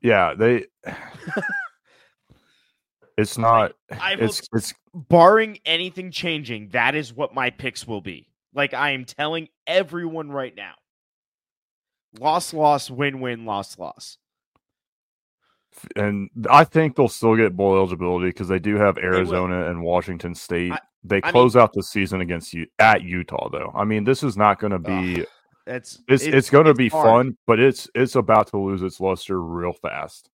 [0.00, 0.66] Yeah, they.
[3.16, 3.72] it's not.
[4.00, 8.28] I will It's it's barring anything changing, that is what my picks will be.
[8.54, 10.74] Like I am telling everyone right now.
[12.18, 14.18] Loss, loss, win, win, loss, loss.
[15.96, 18.98] And I think they'll still get bowl eligibility because they do have.
[18.98, 23.02] Arizona and Washington State I- They I mean- close out the season against you at
[23.02, 23.72] Utah, though.
[23.74, 25.24] I mean, this is not going to be.
[25.66, 27.06] That's it's it's, going to be hard.
[27.06, 30.28] fun, but it's it's about to lose its luster real fast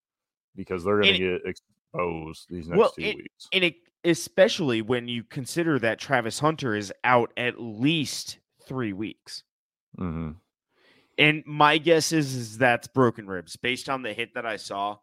[0.57, 3.48] because they're going to get exposed these next Well, two it- weeks.
[3.53, 3.74] and it,
[4.05, 9.42] especially when you consider that Travis Hunter is out at least three weeks.
[9.96, 10.31] hmm
[11.18, 14.96] And my guess is, is that's broken ribs based on the hit that I saw.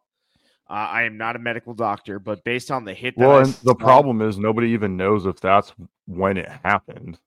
[0.68, 3.54] Uh, I am not a medical doctor, but based on the hit that Well, and
[3.62, 5.72] the problem is nobody even knows if that's
[6.06, 7.18] when it happened.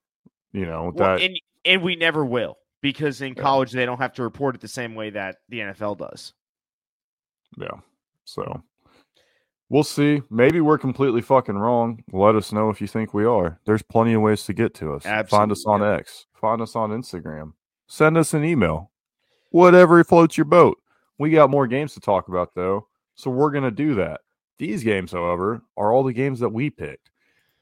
[0.52, 3.42] You know well, that and and we never will because in Yeah.
[3.42, 6.34] college they don't have to report it the same way that the NFL does.
[7.56, 7.80] Yeah.
[8.24, 8.62] So
[9.68, 10.22] we'll see.
[10.28, 12.02] Maybe we're completely fucking wrong.
[12.12, 13.58] Let us know if you think we are.
[13.64, 15.04] There's plenty of ways to get to us.
[15.28, 16.26] Find us on X.
[16.34, 17.52] Find us on Instagram.
[17.86, 18.90] Send us an email.
[19.50, 20.78] Whatever floats your boat.
[21.18, 22.86] We got more games to talk about though.
[23.20, 24.20] So we're gonna do that.
[24.58, 27.10] These games, however, are all the games that we picked.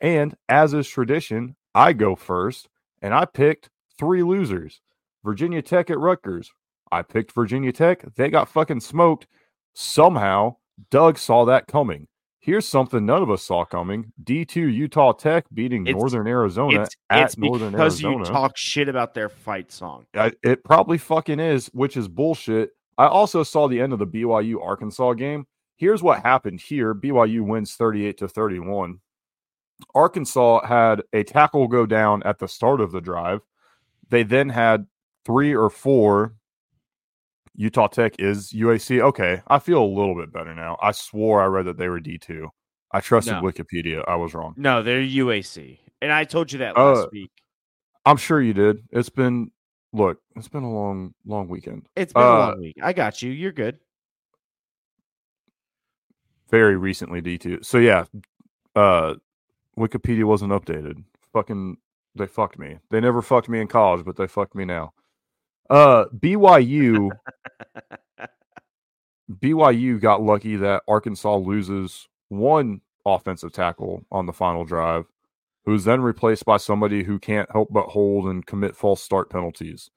[0.00, 2.68] And as is tradition, I go first,
[3.02, 4.80] and I picked three losers.
[5.24, 6.50] Virginia Tech at Rutgers.
[6.90, 8.02] I picked Virginia Tech.
[8.14, 9.26] They got fucking smoked.
[9.74, 10.56] Somehow,
[10.90, 12.08] Doug saw that coming.
[12.40, 14.12] Here's something none of us saw coming.
[14.24, 18.88] D2 Utah Tech beating It's- Northern Arizona It's, at it's Northern because you talk shit
[18.88, 20.06] about their fight song.
[20.14, 22.70] I, it probably fucking is, which is bullshit.
[22.98, 25.46] I also saw the end of the BYU Arkansas game.
[25.76, 28.98] Here's what happened here BYU wins 38 to 31.
[29.94, 33.40] Arkansas had a tackle go down at the start of the drive.
[34.08, 34.86] They then had
[35.24, 36.34] three or four.
[37.54, 39.00] Utah Tech is UAC.
[39.00, 40.76] Okay, I feel a little bit better now.
[40.82, 42.48] I swore I read that they were D2.
[42.92, 43.42] I trusted No.
[43.42, 44.02] Wikipedia.
[44.08, 44.54] I was wrong.
[44.56, 47.30] No, they're UAC, and I told you that Uh, last week.
[48.06, 48.78] I'm sure you did.
[48.90, 49.50] It's been,
[49.92, 51.86] look, it's been a long, long weekend.
[51.96, 52.76] It's been a uh, long week.
[52.82, 53.30] I got you.
[53.30, 53.78] You're good.
[56.50, 57.64] very recently D2.
[57.64, 58.04] So yeah,
[58.74, 59.14] uh
[59.78, 61.04] Wikipedia wasn't updated.
[61.32, 61.76] Fucking
[62.14, 62.78] they fucked me.
[62.90, 64.92] They never fucked me in college, but they fucked me now.
[65.70, 67.10] Uh BYU
[69.30, 75.04] BYU got lucky that Arkansas loses one offensive tackle on the final drive,
[75.68, 79.90] who's then replaced by somebody who can't help but hold and commit false start penalties.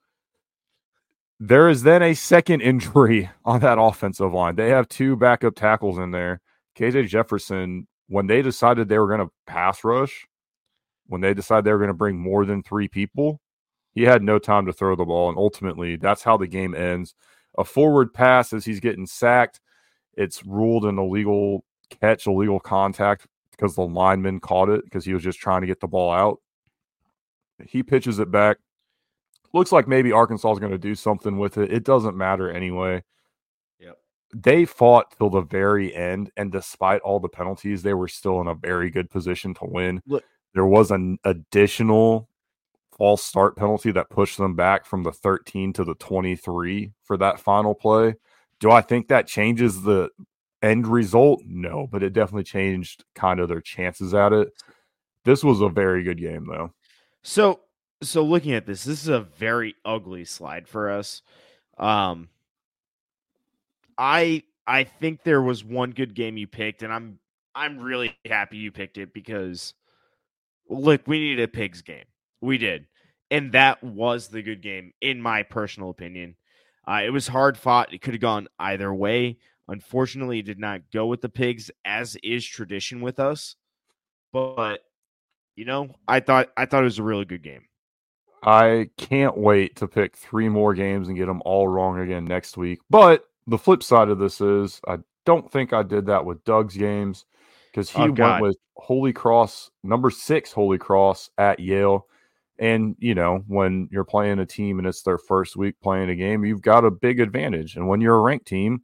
[1.40, 4.56] There is then a second injury on that offensive line.
[4.56, 6.42] They have two backup tackles in there.
[6.76, 10.26] KJ Jefferson, when they decided they were going to pass rush,
[11.06, 13.40] when they decided they were going to bring more than three people,
[13.94, 15.30] he had no time to throw the ball.
[15.30, 17.14] And ultimately, that's how the game ends.
[17.56, 19.58] A forward pass as he's getting sacked,
[20.18, 23.26] it's ruled an illegal catch, illegal contact
[23.62, 26.40] because the lineman caught it because he was just trying to get the ball out.
[27.64, 28.56] He pitches it back.
[29.52, 31.72] Looks like maybe Arkansas is going to do something with it.
[31.72, 33.04] It doesn't matter anyway.
[33.78, 33.98] Yep.
[34.34, 38.48] They fought till the very end, and despite all the penalties, they were still in
[38.48, 40.02] a very good position to win.
[40.06, 42.28] Look- there was an additional
[42.98, 47.38] false start penalty that pushed them back from the 13 to the 23 for that
[47.38, 48.16] final play.
[48.58, 50.10] Do I think that changes the
[50.62, 51.42] end result?
[51.46, 54.52] No, but it definitely changed kind of their chances at it.
[55.24, 56.72] This was a very good game, though.
[57.22, 57.60] So
[58.02, 61.22] so looking at this, this is a very ugly slide for us.
[61.78, 62.28] Um
[63.96, 67.18] I I think there was one good game you picked, and I'm
[67.54, 69.74] I'm really happy you picked it because
[70.68, 72.04] look, we needed a pigs game.
[72.40, 72.86] We did.
[73.30, 76.36] And that was the good game, in my personal opinion.
[76.86, 77.94] Uh, it was hard fought.
[77.94, 79.38] It could have gone either way.
[79.72, 83.56] Unfortunately, it did not go with the pigs, as is tradition with us.
[84.32, 84.80] But
[85.56, 87.62] you know, I thought I thought it was a really good game.
[88.42, 92.56] I can't wait to pick three more games and get them all wrong again next
[92.56, 92.80] week.
[92.90, 96.76] But the flip side of this is I don't think I did that with Doug's
[96.76, 97.24] games
[97.70, 102.06] because he Oh, went with Holy Cross, number six Holy Cross at Yale.
[102.58, 106.14] And, you know, when you're playing a team and it's their first week playing a
[106.16, 107.76] game, you've got a big advantage.
[107.76, 108.82] And when you're a ranked team,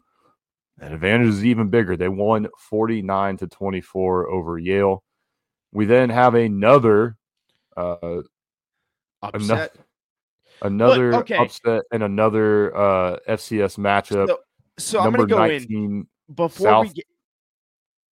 [0.78, 1.96] that advantage is even bigger.
[1.96, 5.02] They won 49 to 24 over Yale.
[5.72, 7.16] We then have another
[7.76, 8.22] uh,
[9.22, 9.74] Upset.
[10.62, 11.36] another okay.
[11.36, 14.28] upset and another uh FCS matchup.
[14.28, 14.38] So,
[14.78, 16.06] so I'm gonna go in 19.
[16.34, 17.06] before we get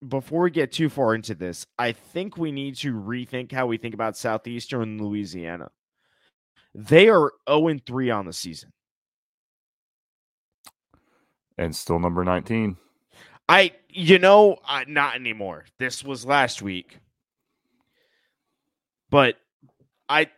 [0.06, 1.66] before we get too far into this.
[1.78, 5.70] I think we need to rethink how we think about Southeastern Louisiana.
[6.74, 8.72] They are 0 and 3 on the season.
[11.58, 12.76] And still number 19.
[13.48, 15.64] I, you know, uh, not anymore.
[15.78, 16.98] This was last week,
[19.10, 19.36] but
[20.08, 20.28] I,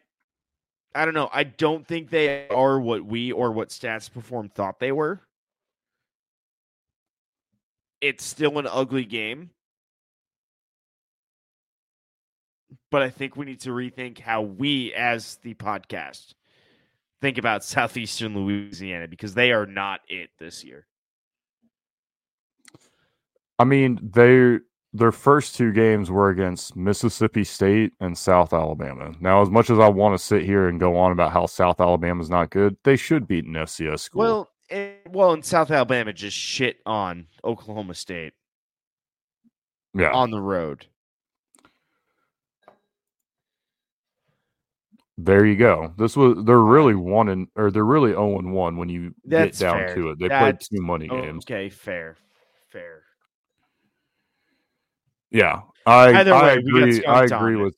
[0.94, 1.30] I don't know.
[1.32, 5.20] I don't think they are what we or what Stats Perform thought they were.
[8.00, 9.50] It's still an ugly game,
[12.90, 16.34] but I think we need to rethink how we, as the podcast,
[17.20, 20.86] think about southeastern Louisiana because they are not it this year.
[23.58, 24.58] I mean, they
[24.94, 29.12] their first two games were against Mississippi State and South Alabama.
[29.20, 31.80] Now, as much as I want to sit here and go on about how South
[31.80, 34.20] Alabama is not good, they should beat an FCS school.
[34.20, 38.32] Well, and, well, and South Alabama just shit on Oklahoma State
[39.94, 40.86] yeah, on the road.
[45.20, 45.92] there you go.
[45.98, 49.58] This was they're really one and or they're really zero and one when you That's
[49.58, 49.94] get down fair.
[49.96, 50.18] to it.
[50.20, 51.44] They That's- played two money Oh, games.
[51.44, 52.16] okay, fair,
[52.68, 53.02] fair.
[55.30, 57.04] Yeah, I Either I way, agree.
[57.04, 57.74] I agree with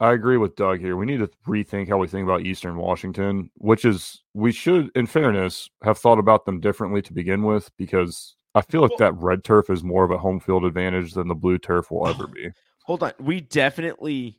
[0.00, 0.96] I agree with Doug here.
[0.96, 5.06] We need to rethink how we think about Eastern Washington, which is we should, in
[5.06, 9.22] fairness, have thought about them differently to begin with because I feel like Well- that
[9.22, 12.26] red turf is more of a home field advantage than the blue turf will ever
[12.26, 12.50] be.
[12.86, 14.38] Hold on, we definitely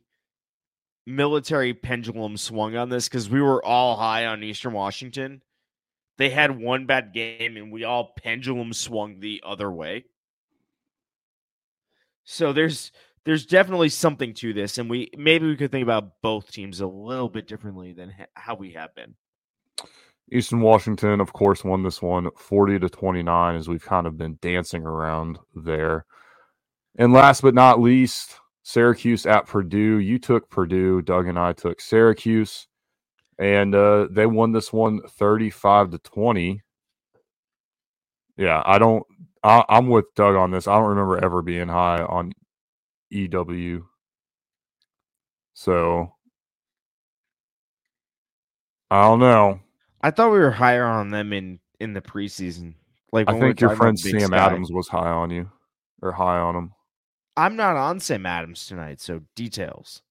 [1.06, 5.42] military pendulum swung on this because we were all high on Eastern Washington.
[6.18, 10.04] They had one bad game, and we all pendulum swung the other way.
[12.24, 12.92] So there's
[13.24, 16.86] there's definitely something to this, and we maybe we could think about both teams a
[16.86, 19.14] little bit differently than ha- how we have been.
[20.32, 24.38] Eastern Washington, of course, won this one 40 to 29 as we've kind of been
[24.40, 26.06] dancing around there.
[26.96, 29.98] And last but not least, Syracuse at Purdue.
[29.98, 32.66] You took Purdue, Doug and I took Syracuse,
[33.38, 36.62] and uh, they won this one 35 to 20.
[38.36, 39.04] Yeah, I don't,
[39.44, 40.66] I, I'm with Doug on this.
[40.66, 42.32] I don't remember ever being high on
[43.10, 43.86] EW.
[45.52, 46.14] So,
[48.90, 49.60] I don't know.
[50.00, 52.74] I thought we were higher on them in in the preseason.
[53.12, 54.36] Like I think your friend Sam Sky.
[54.36, 55.50] Adams was high on you,
[56.02, 56.72] or high on him.
[57.36, 60.02] I'm not on Sam Adams tonight, so details.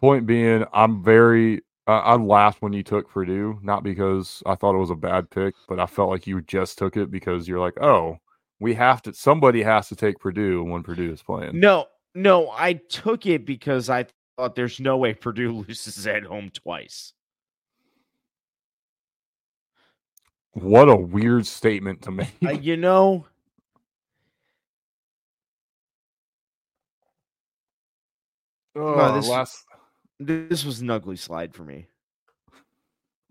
[0.00, 1.62] Point being, I'm very.
[1.88, 5.30] I I laughed when you took Purdue, not because I thought it was a bad
[5.30, 8.18] pick, but I felt like you just took it because you're like, oh,
[8.60, 9.14] we have to.
[9.14, 11.58] Somebody has to take Purdue when Purdue is playing.
[11.60, 16.50] No, no, I took it because I thought there's no way Purdue loses at home
[16.50, 17.14] twice.
[20.52, 22.34] What a weird statement to make.
[22.44, 23.26] Uh, you know,
[28.76, 29.64] Oh, this- last,
[30.18, 31.86] this was an ugly slide for me.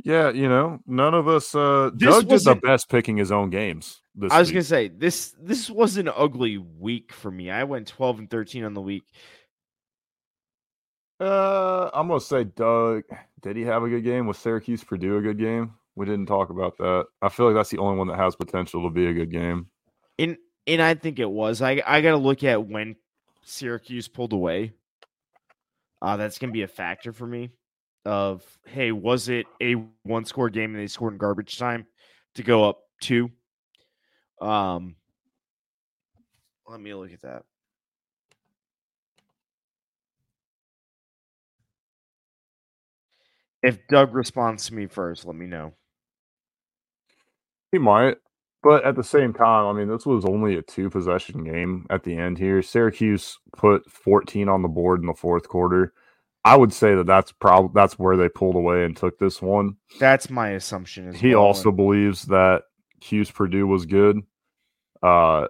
[0.04, 1.54] yeah, you know, none of us.
[1.56, 4.02] Uh, This Doug did the best picking his own games.
[4.16, 4.56] This I was week.
[4.56, 7.52] gonna say this this was an ugly week for me.
[7.52, 9.04] I went 12 and 13 on the week.
[11.20, 13.04] Uh, I'm gonna say Doug.
[13.42, 14.28] Did he have a good game?
[14.28, 15.74] Was Syracuse Purdue a good game?
[15.96, 17.06] We didn't talk about that.
[17.22, 19.68] I feel like that's the only one that has potential to be a good game.
[20.20, 21.62] And and I think it was.
[21.62, 22.96] I I got to look at when
[23.44, 24.74] Syracuse pulled away.
[26.02, 27.50] Uh that's going to be a factor for me
[28.06, 31.86] of hey, was it a one score game and they scored in garbage time
[32.36, 33.30] to go up 2?
[34.42, 34.96] Um
[36.68, 37.44] let me look at that.
[43.64, 45.74] If Doug responds to me first, let me know.
[47.72, 48.18] He might,
[48.68, 52.04] but at the same time, I mean, this was only a two possession game at
[52.04, 52.62] the end here.
[52.62, 55.94] Syracuse put 14 on the board in the fourth quarter.
[56.44, 59.78] I would say that that's probably that's where they pulled away and took this one.
[60.02, 62.64] That's my assumption as he well, also believes that
[63.02, 64.20] Hughes Purdue was good.
[65.02, 65.48] Uh,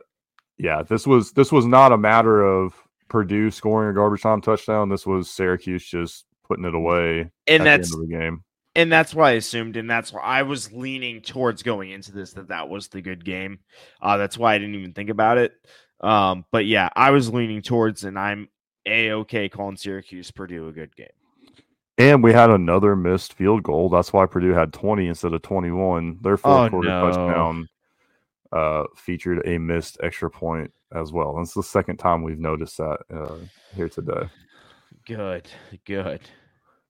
[0.59, 2.75] yeah, this was this was not a matter of
[3.09, 4.89] Purdue scoring a garbage time touchdown.
[4.89, 8.43] This was Syracuse just putting it away at and the that's end of the game.
[8.77, 12.31] And that's what I assumed, and that's why I was leaning towards going into this
[12.33, 13.59] that that was the good game.
[14.01, 15.53] Uh, that's why I didn't even think about it.
[15.99, 18.47] Um, but yeah, I was leaning towards, and I'm
[18.85, 21.07] a okay calling Syracuse Purdue a good game.
[21.97, 23.89] And we had another missed field goal.
[23.89, 26.19] That's why Purdue had 20 instead of 21.
[26.21, 27.09] Their fourth Oh, quarter no.
[27.09, 27.67] touchdown
[28.51, 31.35] uh, featured a missed extra point as well.
[31.35, 33.37] That's the second time we've noticed that uh,
[33.75, 34.29] here today.
[35.07, 35.47] Good,
[35.85, 36.21] good.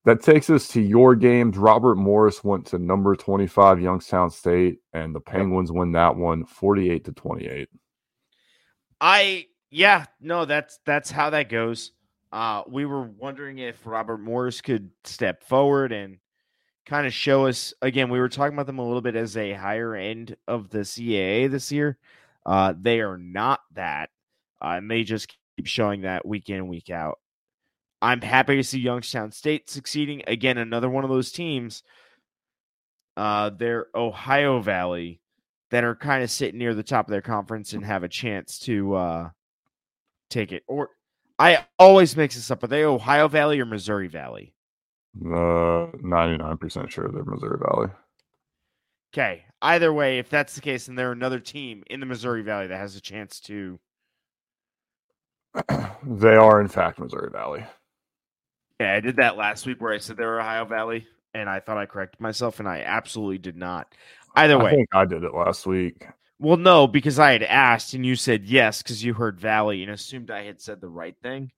[0.07, 1.57] That takes us to your games.
[1.57, 7.03] Robert Morris went to number 25 Youngstown State, and the Penguins win that one 48
[7.03, 7.67] to 28.
[9.01, 11.91] I yeah, no, that's that's how that goes.
[12.31, 16.19] Uh we were wondering if Robert Morris could step forward and
[16.85, 19.51] kind of show us again, we were talking about them a little bit as a
[19.51, 21.97] higher end of the CAA this year.
[22.45, 24.09] Uh they are not that.
[24.61, 27.19] Uh, and they just keep showing that week in week out.
[28.01, 30.23] I'm happy to see Youngstown State succeeding.
[30.27, 31.83] Again, another one of those teams.
[33.15, 35.21] Uh they're Ohio Valley
[35.71, 38.59] that are kind of sitting near the top of their conference and have a chance
[38.59, 39.29] to uh
[40.29, 40.63] take it.
[40.67, 40.89] Or
[41.39, 42.63] I always mix this up.
[42.63, 44.53] Are they Ohio Valley or Missouri Valley?
[45.19, 47.89] Uh, ninety nine percent sure they're Missouri Valley.
[49.13, 49.45] Okay.
[49.61, 52.77] Either way, if that's the case, then they're another team in the Missouri Valley that
[52.77, 53.79] has a chance to.
[56.03, 57.65] they are in fact Missouri Valley.
[58.79, 61.59] Yeah, I did that last week where I said they were Ohio Valley, and I
[61.59, 63.93] thought I corrected myself, and I absolutely did not.
[64.35, 66.07] Either way, I think I did it last week.
[66.39, 69.91] well, no, because I had asked and you said yes because you heard Valley and
[69.91, 71.51] assumed I had said the right thing.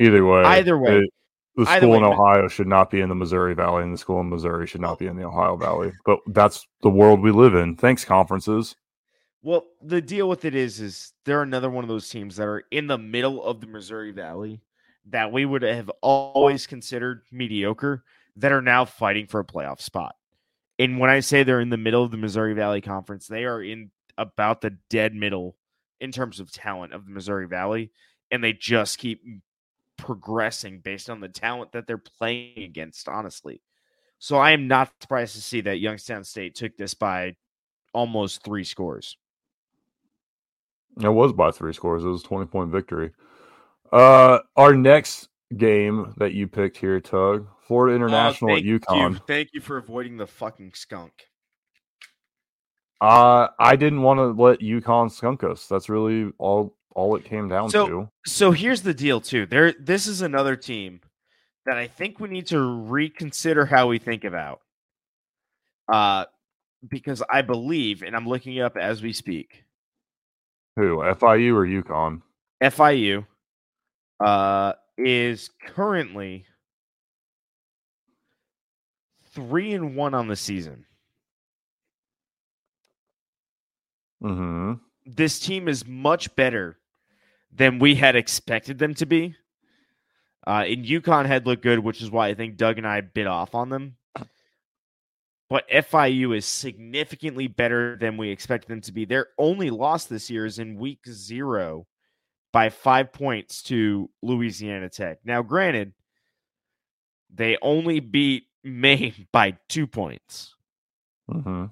[0.00, 0.98] Either way, Either way.
[0.98, 1.10] it-
[1.56, 4.28] the school in Ohio should not be in the Missouri Valley, and the school in
[4.28, 4.96] Missouri should not oh.
[4.96, 5.92] be in the Ohio Valley.
[6.04, 7.76] But that's the world we live in.
[7.76, 8.74] Thanks, conferences.
[9.44, 12.64] Well, the deal with it is, is they're another one of those teams that are
[12.70, 14.62] in the middle of the Missouri Valley
[15.10, 18.04] that we would have always considered mediocre
[18.36, 20.14] that are now fighting for a playoff spot.
[20.78, 23.62] And when I say they're in the middle of the Missouri Valley Conference, they are
[23.62, 25.56] in about the dead middle
[26.00, 27.90] in terms of talent of the Missouri Valley,
[28.30, 29.22] and they just keep
[29.98, 33.60] progressing based on the talent that they're playing against, honestly.
[34.18, 37.36] So I am not surprised to see that Youngstown State took this by
[37.92, 39.18] almost three scores.
[41.00, 42.04] It was by three scores.
[42.04, 43.10] It was a 20 point victory.
[43.92, 49.12] Uh, our next game that you picked here, Tug, Florida International Oh, at UConn.
[49.14, 49.20] You.
[49.26, 51.12] Thank you for avoiding the fucking skunk.
[53.00, 55.66] Uh, I didn't want to let UConn skunk us.
[55.66, 58.10] That's really all all it came down So- to.
[58.24, 59.46] So here's the deal, too.
[59.46, 61.00] There, this is another team
[61.66, 64.60] that I think we need to reconsider how we think about.
[65.92, 66.26] Uh,
[66.88, 69.64] because I believe, and I'm looking up as we speak,
[70.76, 72.22] Who, FIU or UConn?
[72.62, 73.26] FIU
[74.20, 76.46] uh, is currently
[79.32, 80.84] three and one on the season.
[84.22, 84.72] Mm-hmm.
[85.04, 86.78] this team is much better
[87.52, 89.36] than we had expected them to be.
[90.46, 93.26] Uh, and UConn had looked good, which is why I think Doug and I bit
[93.26, 93.96] off on them.
[95.50, 99.04] But FIU is significantly better than we expected them to be.
[99.04, 101.86] Their only loss this year is in week zero
[102.52, 105.18] by five points to Louisiana Tech.
[105.24, 105.92] Now, granted,
[107.32, 110.54] they only beat Maine by two points
[111.30, 111.66] Mm-hmm.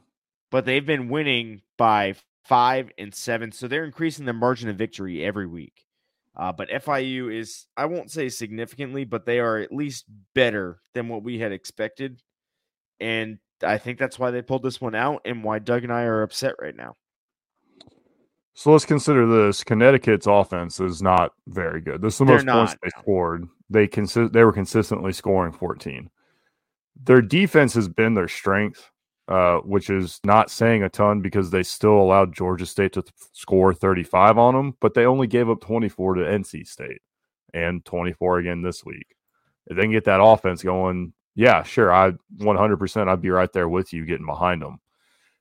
[0.50, 2.14] but they've been winning by
[2.46, 5.84] five and seven, so they're increasing their margin of victory every week.
[6.34, 11.08] Uh, but FIU is, I won't say significantly, but they are at least better than
[11.08, 12.22] what we had expected.
[12.98, 16.02] And I think that's why they pulled this one out and why Doug and I
[16.02, 16.96] are upset right now.
[18.54, 19.64] So let's consider this.
[19.64, 22.02] Connecticut's offense is not very good.
[22.02, 23.48] This is the They're most points they scored.
[23.70, 26.10] They consi- they were consistently scoring 14.
[27.04, 28.90] Their defense has been their strength,
[29.28, 33.14] uh, which is not saying a ton because they still allowed Georgia State to th-
[33.32, 37.00] score 35 on them, but they only gave up 24 to NC State
[37.54, 39.16] and 24 again this week.
[39.66, 43.68] If they can get that offense going, yeah, sure, I 100% I'd be right there
[43.68, 44.80] with you getting behind them.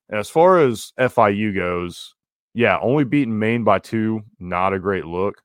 [0.09, 2.15] And as far as FIU goes,
[2.53, 5.41] yeah, only beating Maine by two, not a great look.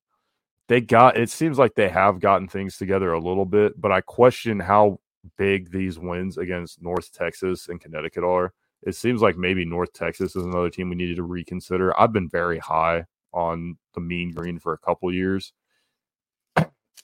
[0.68, 4.00] They got it seems like they have gotten things together a little bit, but I
[4.00, 4.98] question how
[5.38, 8.52] big these wins against North Texas and Connecticut are.
[8.82, 11.98] It seems like maybe North Texas is another team we needed to reconsider.
[11.98, 15.52] I've been very high on the Mean Green for a couple years.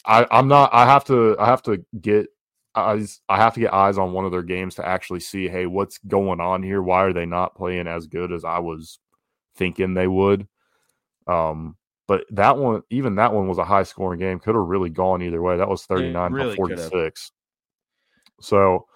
[0.04, 0.74] I, I'm not.
[0.74, 1.36] I have to.
[1.38, 2.26] I have to get
[2.74, 3.20] eyes.
[3.28, 5.48] I have to get eyes on one of their games to actually see.
[5.48, 6.82] Hey, what's going on here?
[6.82, 8.98] Why are they not playing as good as I was
[9.56, 10.46] thinking they would?
[11.26, 11.76] Um,
[12.08, 14.38] but that one, even that one was a high scoring game.
[14.38, 15.56] Could have really gone either way.
[15.56, 17.32] That was 39 really to 46.
[18.40, 18.86] So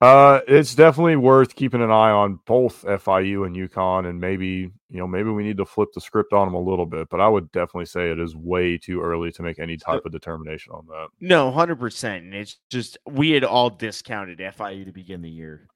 [0.00, 4.98] uh it's definitely worth keeping an eye on both FIU and UConn and maybe, you
[4.98, 7.28] know, maybe we need to flip the script on them a little bit, but I
[7.28, 10.86] would definitely say it is way too early to make any type of determination on
[10.86, 11.08] that.
[11.20, 12.24] No, hundred percent.
[12.24, 15.66] And it's just we had all discounted FIU to begin the year.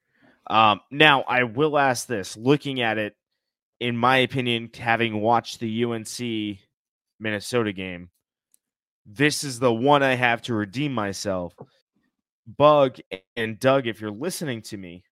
[0.49, 3.17] Um, now I will ask this: looking at it,
[3.81, 6.59] in my opinion, having watched the UNC
[7.19, 8.11] Minnesota game,
[9.05, 11.55] this is the one I have to redeem myself.
[12.47, 12.99] Bug
[13.37, 15.05] and Doug, if you're listening to me,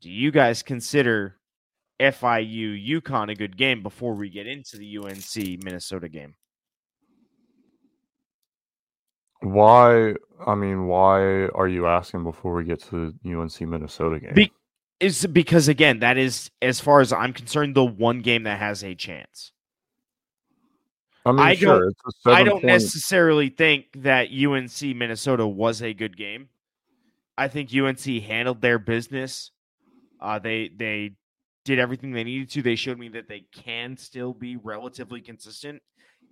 [0.00, 1.36] do you guys consider
[2.00, 6.34] FIU UConn a good game before we get into the UNC Minnesota game?
[9.42, 10.14] Why
[10.46, 11.20] I mean, why
[11.54, 14.34] are you asking before we get to the UNC Minnesota game?
[14.34, 14.52] Be-
[15.00, 18.84] is because again, that is as far as I'm concerned, the one game that has
[18.84, 19.52] a chance.
[21.26, 25.46] I mean, I sure, don't- it's a I don't point- necessarily think that UNC Minnesota
[25.46, 26.48] was a good game.
[27.36, 29.50] I think UNC handled their business.
[30.20, 31.12] Uh, they they
[31.64, 32.62] did everything they needed to.
[32.62, 35.82] They showed me that they can still be relatively consistent,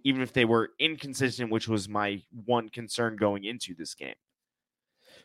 [0.04, 4.14] even if they were inconsistent, which was my one concern going into this game.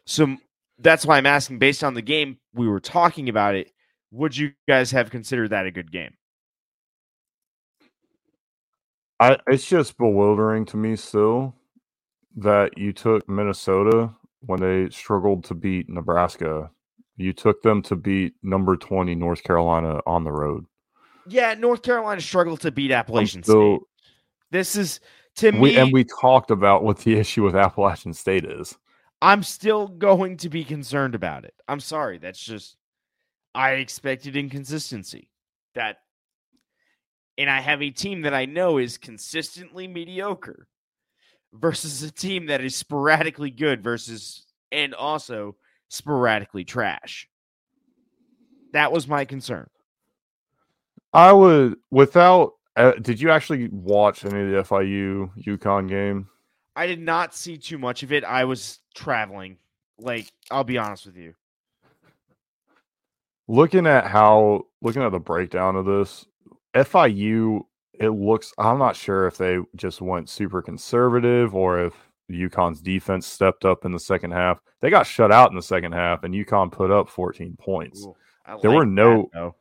[0.06, 0.38] So
[0.80, 3.72] that's why I'm asking, based on the game we were talking about it,
[4.12, 6.16] would you guys have considered that a good game?
[9.20, 11.56] I, it's just bewildering to me still
[12.36, 14.12] that you took Minnesota
[14.42, 16.70] when they struggled to beat Nebraska.
[17.16, 20.66] You took them to beat number 20 North Carolina on the road.
[21.28, 23.82] Yeah, North Carolina struggled to beat Appalachian still, State.
[24.52, 25.00] This is
[25.38, 28.78] to we, me and we talked about what the issue with Appalachian State is.
[29.22, 31.54] I'm still going to be concerned about it.
[31.68, 32.18] I'm sorry.
[32.18, 32.76] That's just
[33.56, 35.30] I expected inconsistency.
[35.76, 36.00] That
[37.38, 40.68] and I have a team that I know is consistently mediocre
[41.54, 45.56] versus a team that is sporadically good versus and also
[45.90, 47.28] sporadically trash.
[48.74, 49.70] That was my concern.
[51.14, 56.28] I would without uh, did you actually watch any of the FIU UConn game?
[56.76, 58.24] I did not see too much of it.
[58.24, 59.58] I was traveling.
[60.00, 61.36] Like, I'll be honest with you.
[63.48, 66.26] Looking at how looking at the breakdown of this,
[66.74, 67.62] FIU,
[67.94, 71.94] it looks I'm not sure if they just went super conservative or if
[72.32, 74.60] UConn's defense stepped up in the second half.
[74.82, 78.06] They got shut out in the second half and UConn put up 14 points.
[78.06, 78.16] Ooh,
[78.62, 79.54] there like were no that,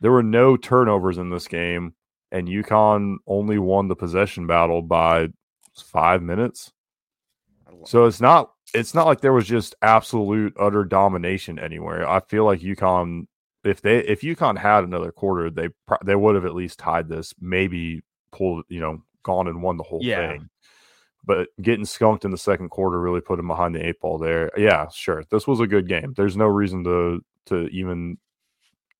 [0.00, 1.94] there were no turnovers in this game
[2.32, 5.28] and UConn only won the possession battle by
[5.74, 6.72] 5 minutes.
[7.84, 12.08] So it's not it's not like there was just absolute utter domination anywhere.
[12.08, 13.26] I feel like UConn,
[13.68, 15.68] if they if UConn had another quarter, they
[16.04, 18.02] they would have at least tied this, maybe
[18.32, 20.32] pulled, you know, gone and won the whole yeah.
[20.32, 20.48] thing.
[21.24, 24.50] But getting skunked in the second quarter really put them behind the eight ball there.
[24.56, 26.14] Yeah, sure, this was a good game.
[26.16, 28.18] There's no reason to to even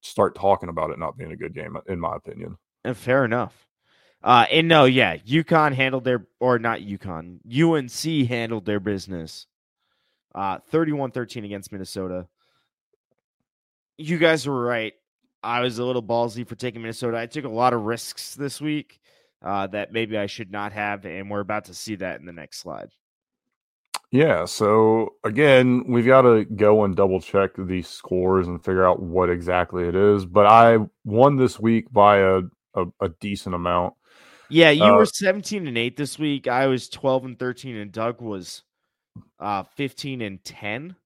[0.00, 2.58] start talking about it not being a good game, in my opinion.
[2.84, 3.66] And fair enough.
[4.22, 9.46] Uh, and no, yeah, UConn handled their or not UConn, UNC handled their business.
[10.34, 12.28] Uh, 31-13 against Minnesota.
[13.98, 14.94] You guys were right.
[15.42, 17.18] I was a little ballsy for taking Minnesota.
[17.18, 19.00] I took a lot of risks this week
[19.42, 22.32] uh, that maybe I should not have, and we're about to see that in the
[22.32, 22.90] next slide.
[24.10, 24.46] Yeah.
[24.46, 29.28] So again, we've got to go and double check these scores and figure out what
[29.28, 30.24] exactly it is.
[30.24, 32.42] But I won this week by a
[32.74, 33.94] a, a decent amount.
[34.50, 36.48] Yeah, you uh, were 17 and 8 this week.
[36.48, 38.62] I was 12 and 13 and Doug was
[39.40, 40.96] uh 15 and 10.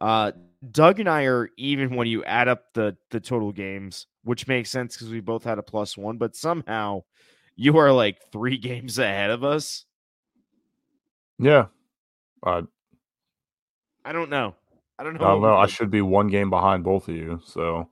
[0.00, 0.32] Uh
[0.70, 4.70] Doug and I are even when you add up the the total games, which makes
[4.70, 7.02] sense cuz we both had a plus 1, but somehow
[7.56, 9.86] you are like 3 games ahead of us.
[11.38, 11.66] Yeah.
[12.42, 12.62] Uh,
[14.04, 14.54] I don't know.
[14.98, 15.24] I don't know.
[15.24, 15.56] I don't know.
[15.56, 17.40] I should be one game behind both of you.
[17.44, 17.88] So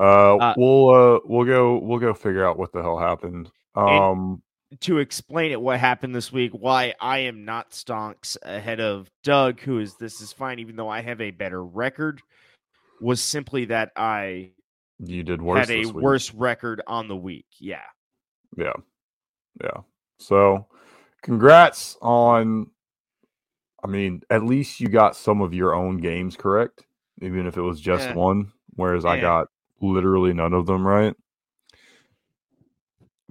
[0.00, 3.50] uh, uh, we'll uh, we'll go we'll go figure out what the hell happened.
[3.74, 4.42] Um,
[4.80, 9.60] to explain it, what happened this week, why I am not stonks ahead of Doug,
[9.60, 12.22] who is this is fine, even though I have a better record,
[13.00, 14.50] was simply that I
[14.98, 17.46] you did worse had a worse record on the week.
[17.58, 17.82] Yeah,
[18.56, 18.72] yeah,
[19.62, 19.80] yeah.
[20.18, 20.66] So,
[21.22, 22.70] congrats on.
[23.84, 26.84] I mean, at least you got some of your own games correct,
[27.20, 28.14] even if it was just yeah.
[28.14, 28.52] one.
[28.74, 29.10] Whereas yeah.
[29.10, 29.20] I eh.
[29.20, 29.48] got
[29.80, 31.14] literally none of them right.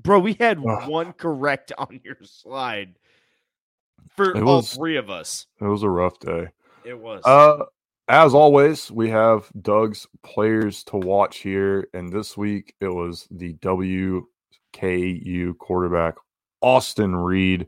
[0.01, 0.89] Bro, we had Ugh.
[0.89, 2.95] one correct on your slide
[4.15, 5.47] for it all was, three of us.
[5.59, 6.47] It was a rough day.
[6.83, 7.23] It was.
[7.25, 7.65] Uh,
[8.07, 13.53] as always, we have Doug's players to watch here, and this week it was the
[13.55, 16.15] WKU quarterback
[16.61, 17.67] Austin Reed.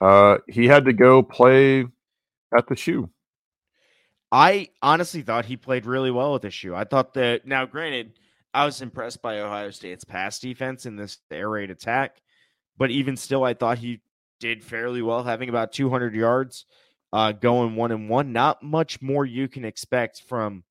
[0.00, 1.86] Uh, he had to go play
[2.56, 3.08] at the shoe.
[4.32, 6.74] I honestly thought he played really well with the shoe.
[6.74, 8.12] I thought that now, granted,
[8.52, 12.20] I was impressed by Ohio State's pass defense in this air raid attack,
[12.76, 14.00] but even still, I thought he
[14.40, 16.66] did fairly well, having about 200 yards,
[17.12, 18.32] uh, going one and one.
[18.32, 20.64] Not much more you can expect from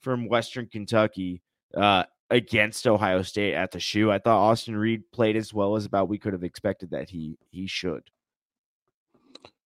[0.00, 1.42] from Western Kentucky
[1.76, 4.10] uh, against Ohio State at the shoe.
[4.10, 7.38] I thought Austin Reed played as well as about we could have expected that he
[7.50, 8.10] he should.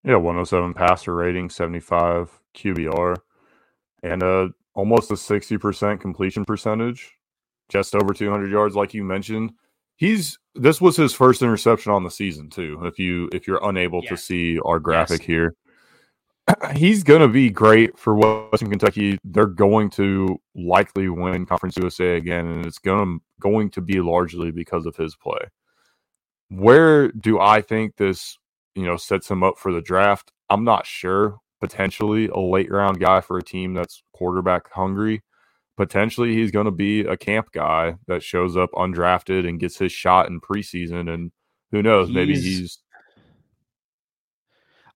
[0.04, 3.16] Yeah, 107 passer rating, 75 QBR,
[4.02, 7.16] and uh almost a 60% completion percentage
[7.74, 9.52] just over 200 yards, like you mentioned.
[9.96, 12.80] He's this was his first interception on the season too.
[12.84, 15.28] If you if you're unable to see our graphic yes.
[15.28, 15.56] here,
[16.76, 19.18] he's going to be great for Western Kentucky.
[19.24, 24.00] They're going to likely win Conference USA again, and it's going to going to be
[24.00, 25.50] largely because of his play.
[26.50, 28.38] Where do I think this
[28.76, 30.32] you know sets him up for the draft?
[30.50, 31.38] I'm not sure.
[31.60, 35.24] Potentially a late round guy for a team that's quarterback hungry
[35.78, 39.92] potentially he's going to be a camp guy that shows up undrafted and gets his
[39.92, 41.12] shot in preseason.
[41.14, 41.32] And
[41.72, 42.80] who knows, maybe He's- he's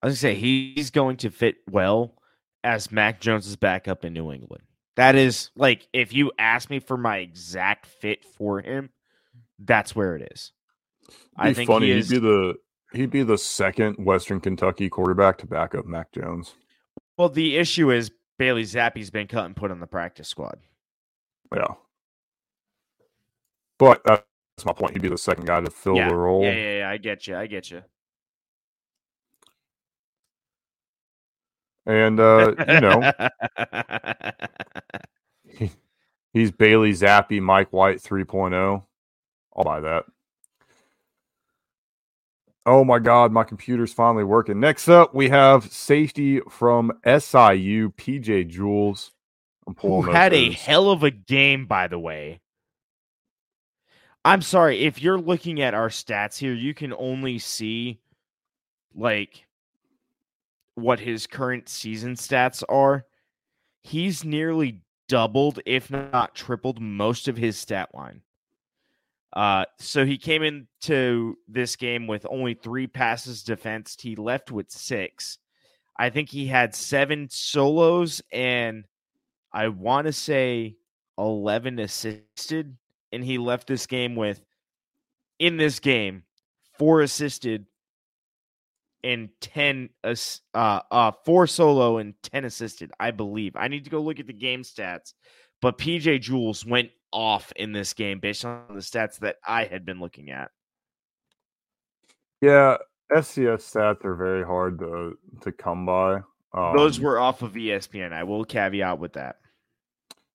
[0.02, 2.14] I was gonna say he's going to fit well
[2.64, 4.64] as Mac Jones's backup in New England.
[4.96, 8.90] That is like if you ask me for my exact fit for him,
[9.60, 10.52] that's where it is.
[11.36, 11.88] I think funny.
[11.88, 12.56] he He'd be the
[12.94, 16.54] he'd be the second Western Kentucky quarterback to back up Mac Jones.
[17.18, 20.60] well, the issue is Bailey Zappe's been cut and put on the practice squad.
[21.56, 21.74] Yeah.
[23.80, 24.24] But that's
[24.66, 24.94] my point.
[24.94, 26.44] He'd be the second guy to fill yeah, the role.
[26.44, 26.90] yeah, yeah, yeah.
[26.90, 27.36] I get you.
[27.36, 27.84] I get you.
[31.86, 33.12] And uh, you know,
[36.34, 38.84] he's Bailey Zappe, Mike White 3.0.
[39.56, 40.04] I'll buy that.
[42.68, 44.60] Oh my God, my computer's finally working.
[44.60, 49.12] Next up, we have safety from SIU, PJ Jules.
[49.66, 52.42] I'm pulling who had up a hell of a game, by the way.
[54.26, 58.02] I'm sorry if you're looking at our stats here, you can only see
[58.94, 59.46] like
[60.76, 63.06] what his current season stats are.
[63.84, 68.22] He's nearly doubled, if not tripled, most of his stat line.
[69.34, 74.02] Uh, so he came into this game with only three passes defensed.
[74.02, 75.38] He left with six.
[75.98, 78.86] I think he had seven solos and
[79.52, 80.76] I want to say
[81.18, 82.78] 11 assisted,
[83.12, 84.40] and he left this game with,
[85.40, 86.24] in this game,
[86.78, 87.66] four assisted
[89.04, 90.16] and 10, uh,
[90.54, 93.56] uh, four solo and 10 assisted, I believe.
[93.56, 95.14] I need to go look at the game stats,
[95.62, 99.86] but PJ Jules went off in this game based on the stats that I had
[99.86, 100.52] been looking at.
[102.42, 102.78] Yeah,
[103.12, 106.22] FCS stats are very hard to to come by.
[106.54, 108.14] Um, Those were off of ESPN.
[108.14, 109.38] I will caveat with that.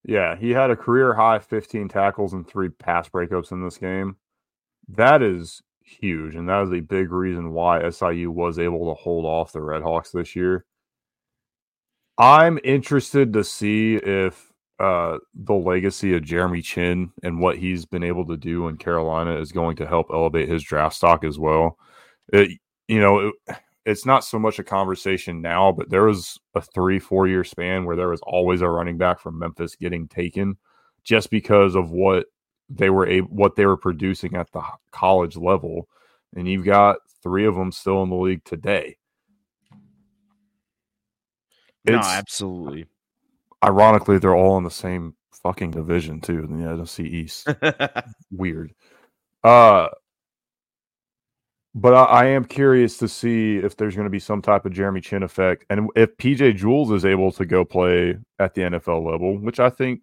[0.04, 4.16] Yeah, he had a career high 15 tackles and three pass breakups in this game.
[4.88, 9.24] That is huge, and that is a big reason why SIU was able to hold
[9.24, 10.64] off the Redhawks this year.
[12.18, 18.02] I'm interested to see if uh, the legacy of Jeremy Chinn and what he's been
[18.02, 21.78] able to do in Carolina is going to help elevate his draft stock as well.
[22.32, 22.58] It,
[22.88, 26.98] you know, it, it's not so much a conversation now, but there was a three,
[26.98, 30.56] four year span where there was always a running back from Memphis getting taken
[31.04, 32.26] just because of what
[32.68, 34.62] they were able, what they were producing at the
[34.92, 35.88] college level.
[36.34, 38.96] And you've got three of them still in the league today.
[41.84, 42.86] No, absolutely.
[43.64, 47.48] Ironically, they're all in the same fucking division too, in the NFC East.
[48.30, 48.74] Weird.
[49.44, 49.88] Uh
[51.74, 54.72] but I, I am curious to see if there's going to be some type of
[54.72, 59.10] Jeremy Chinn effect, and if PJ Jules is able to go play at the NFL
[59.10, 60.02] level, which I think,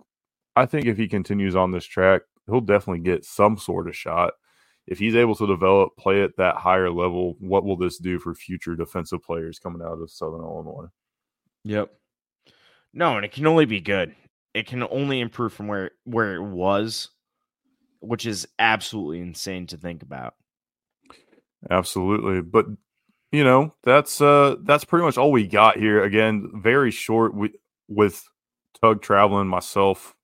[0.56, 4.34] I think if he continues on this track, he'll definitely get some sort of shot.
[4.88, 8.34] If he's able to develop, play at that higher level, what will this do for
[8.34, 10.88] future defensive players coming out of Southern Illinois?
[11.66, 11.92] Yep.
[12.94, 14.16] No, and it can only be good.
[14.54, 17.10] It can only improve from where where it was,
[18.00, 20.36] which is absolutely insane to think about.
[21.70, 22.42] Absolutely.
[22.42, 22.66] But
[23.32, 26.04] you know, that's uh that's pretty much all we got here.
[26.04, 27.54] Again, very short we,
[27.88, 28.24] with
[28.82, 30.16] Tug traveling, myself,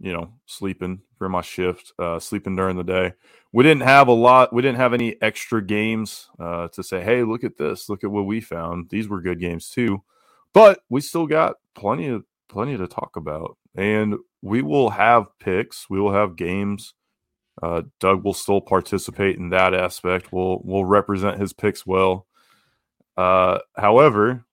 [0.00, 3.14] you know, sleeping for my shift, uh sleeping during the day.
[3.52, 7.22] We didn't have a lot, we didn't have any extra games uh to say, "Hey,
[7.24, 7.88] look at this.
[7.88, 8.90] Look at what we found.
[8.90, 10.02] These were good games too."
[10.54, 13.56] But we still got plenty of plenty to talk about.
[13.76, 16.94] And we will have picks, we will have games
[17.62, 20.32] uh, Doug will still participate in that aspect.
[20.32, 22.26] We'll we'll represent his picks well.
[23.16, 24.44] Uh, however,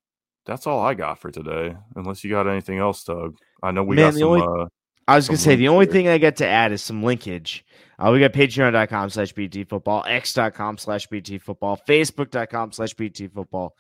[0.46, 1.76] that's all I got for today.
[1.96, 3.38] Unless you got anything else, Doug.
[3.62, 4.30] I know we Man, got the some.
[4.30, 4.68] only- uh,
[5.08, 5.94] I was gonna say the only there.
[5.94, 7.64] thing I get to add is some linkage.
[8.00, 13.76] Uh, we got patreon.com slash BT football, x.com slash BT football, facebook.com slash BT football,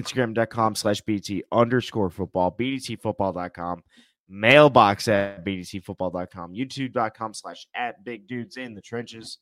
[0.00, 3.82] instagram.com slash BT underscore football, BDTfootball.com,
[4.28, 9.38] mailbox at BDTfootball.com, youtube.com slash at big dudes in the trenches.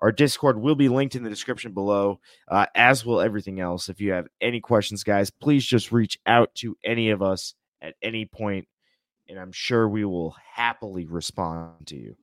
[0.00, 3.88] Our Discord will be linked in the description below, uh, as will everything else.
[3.88, 7.94] If you have any questions, guys, please just reach out to any of us at
[8.02, 8.68] any point
[9.28, 12.16] and I'm sure we will happily respond to you.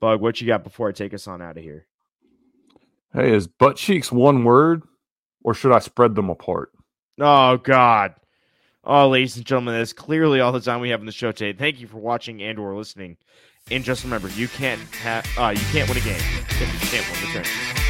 [0.00, 1.86] Bug, what you got before I take us on out of here?
[3.14, 4.82] hey, is butt cheeks one word,
[5.42, 6.70] or should I spread them apart?
[7.18, 8.14] Oh God.
[8.84, 11.56] Oh, ladies and gentlemen, that's clearly all the time we have in the show today.
[11.56, 13.16] Thank you for watching and or listening.
[13.70, 17.10] And just remember, you can't have uh, you can't win a game if you can't
[17.10, 17.87] win the trenches.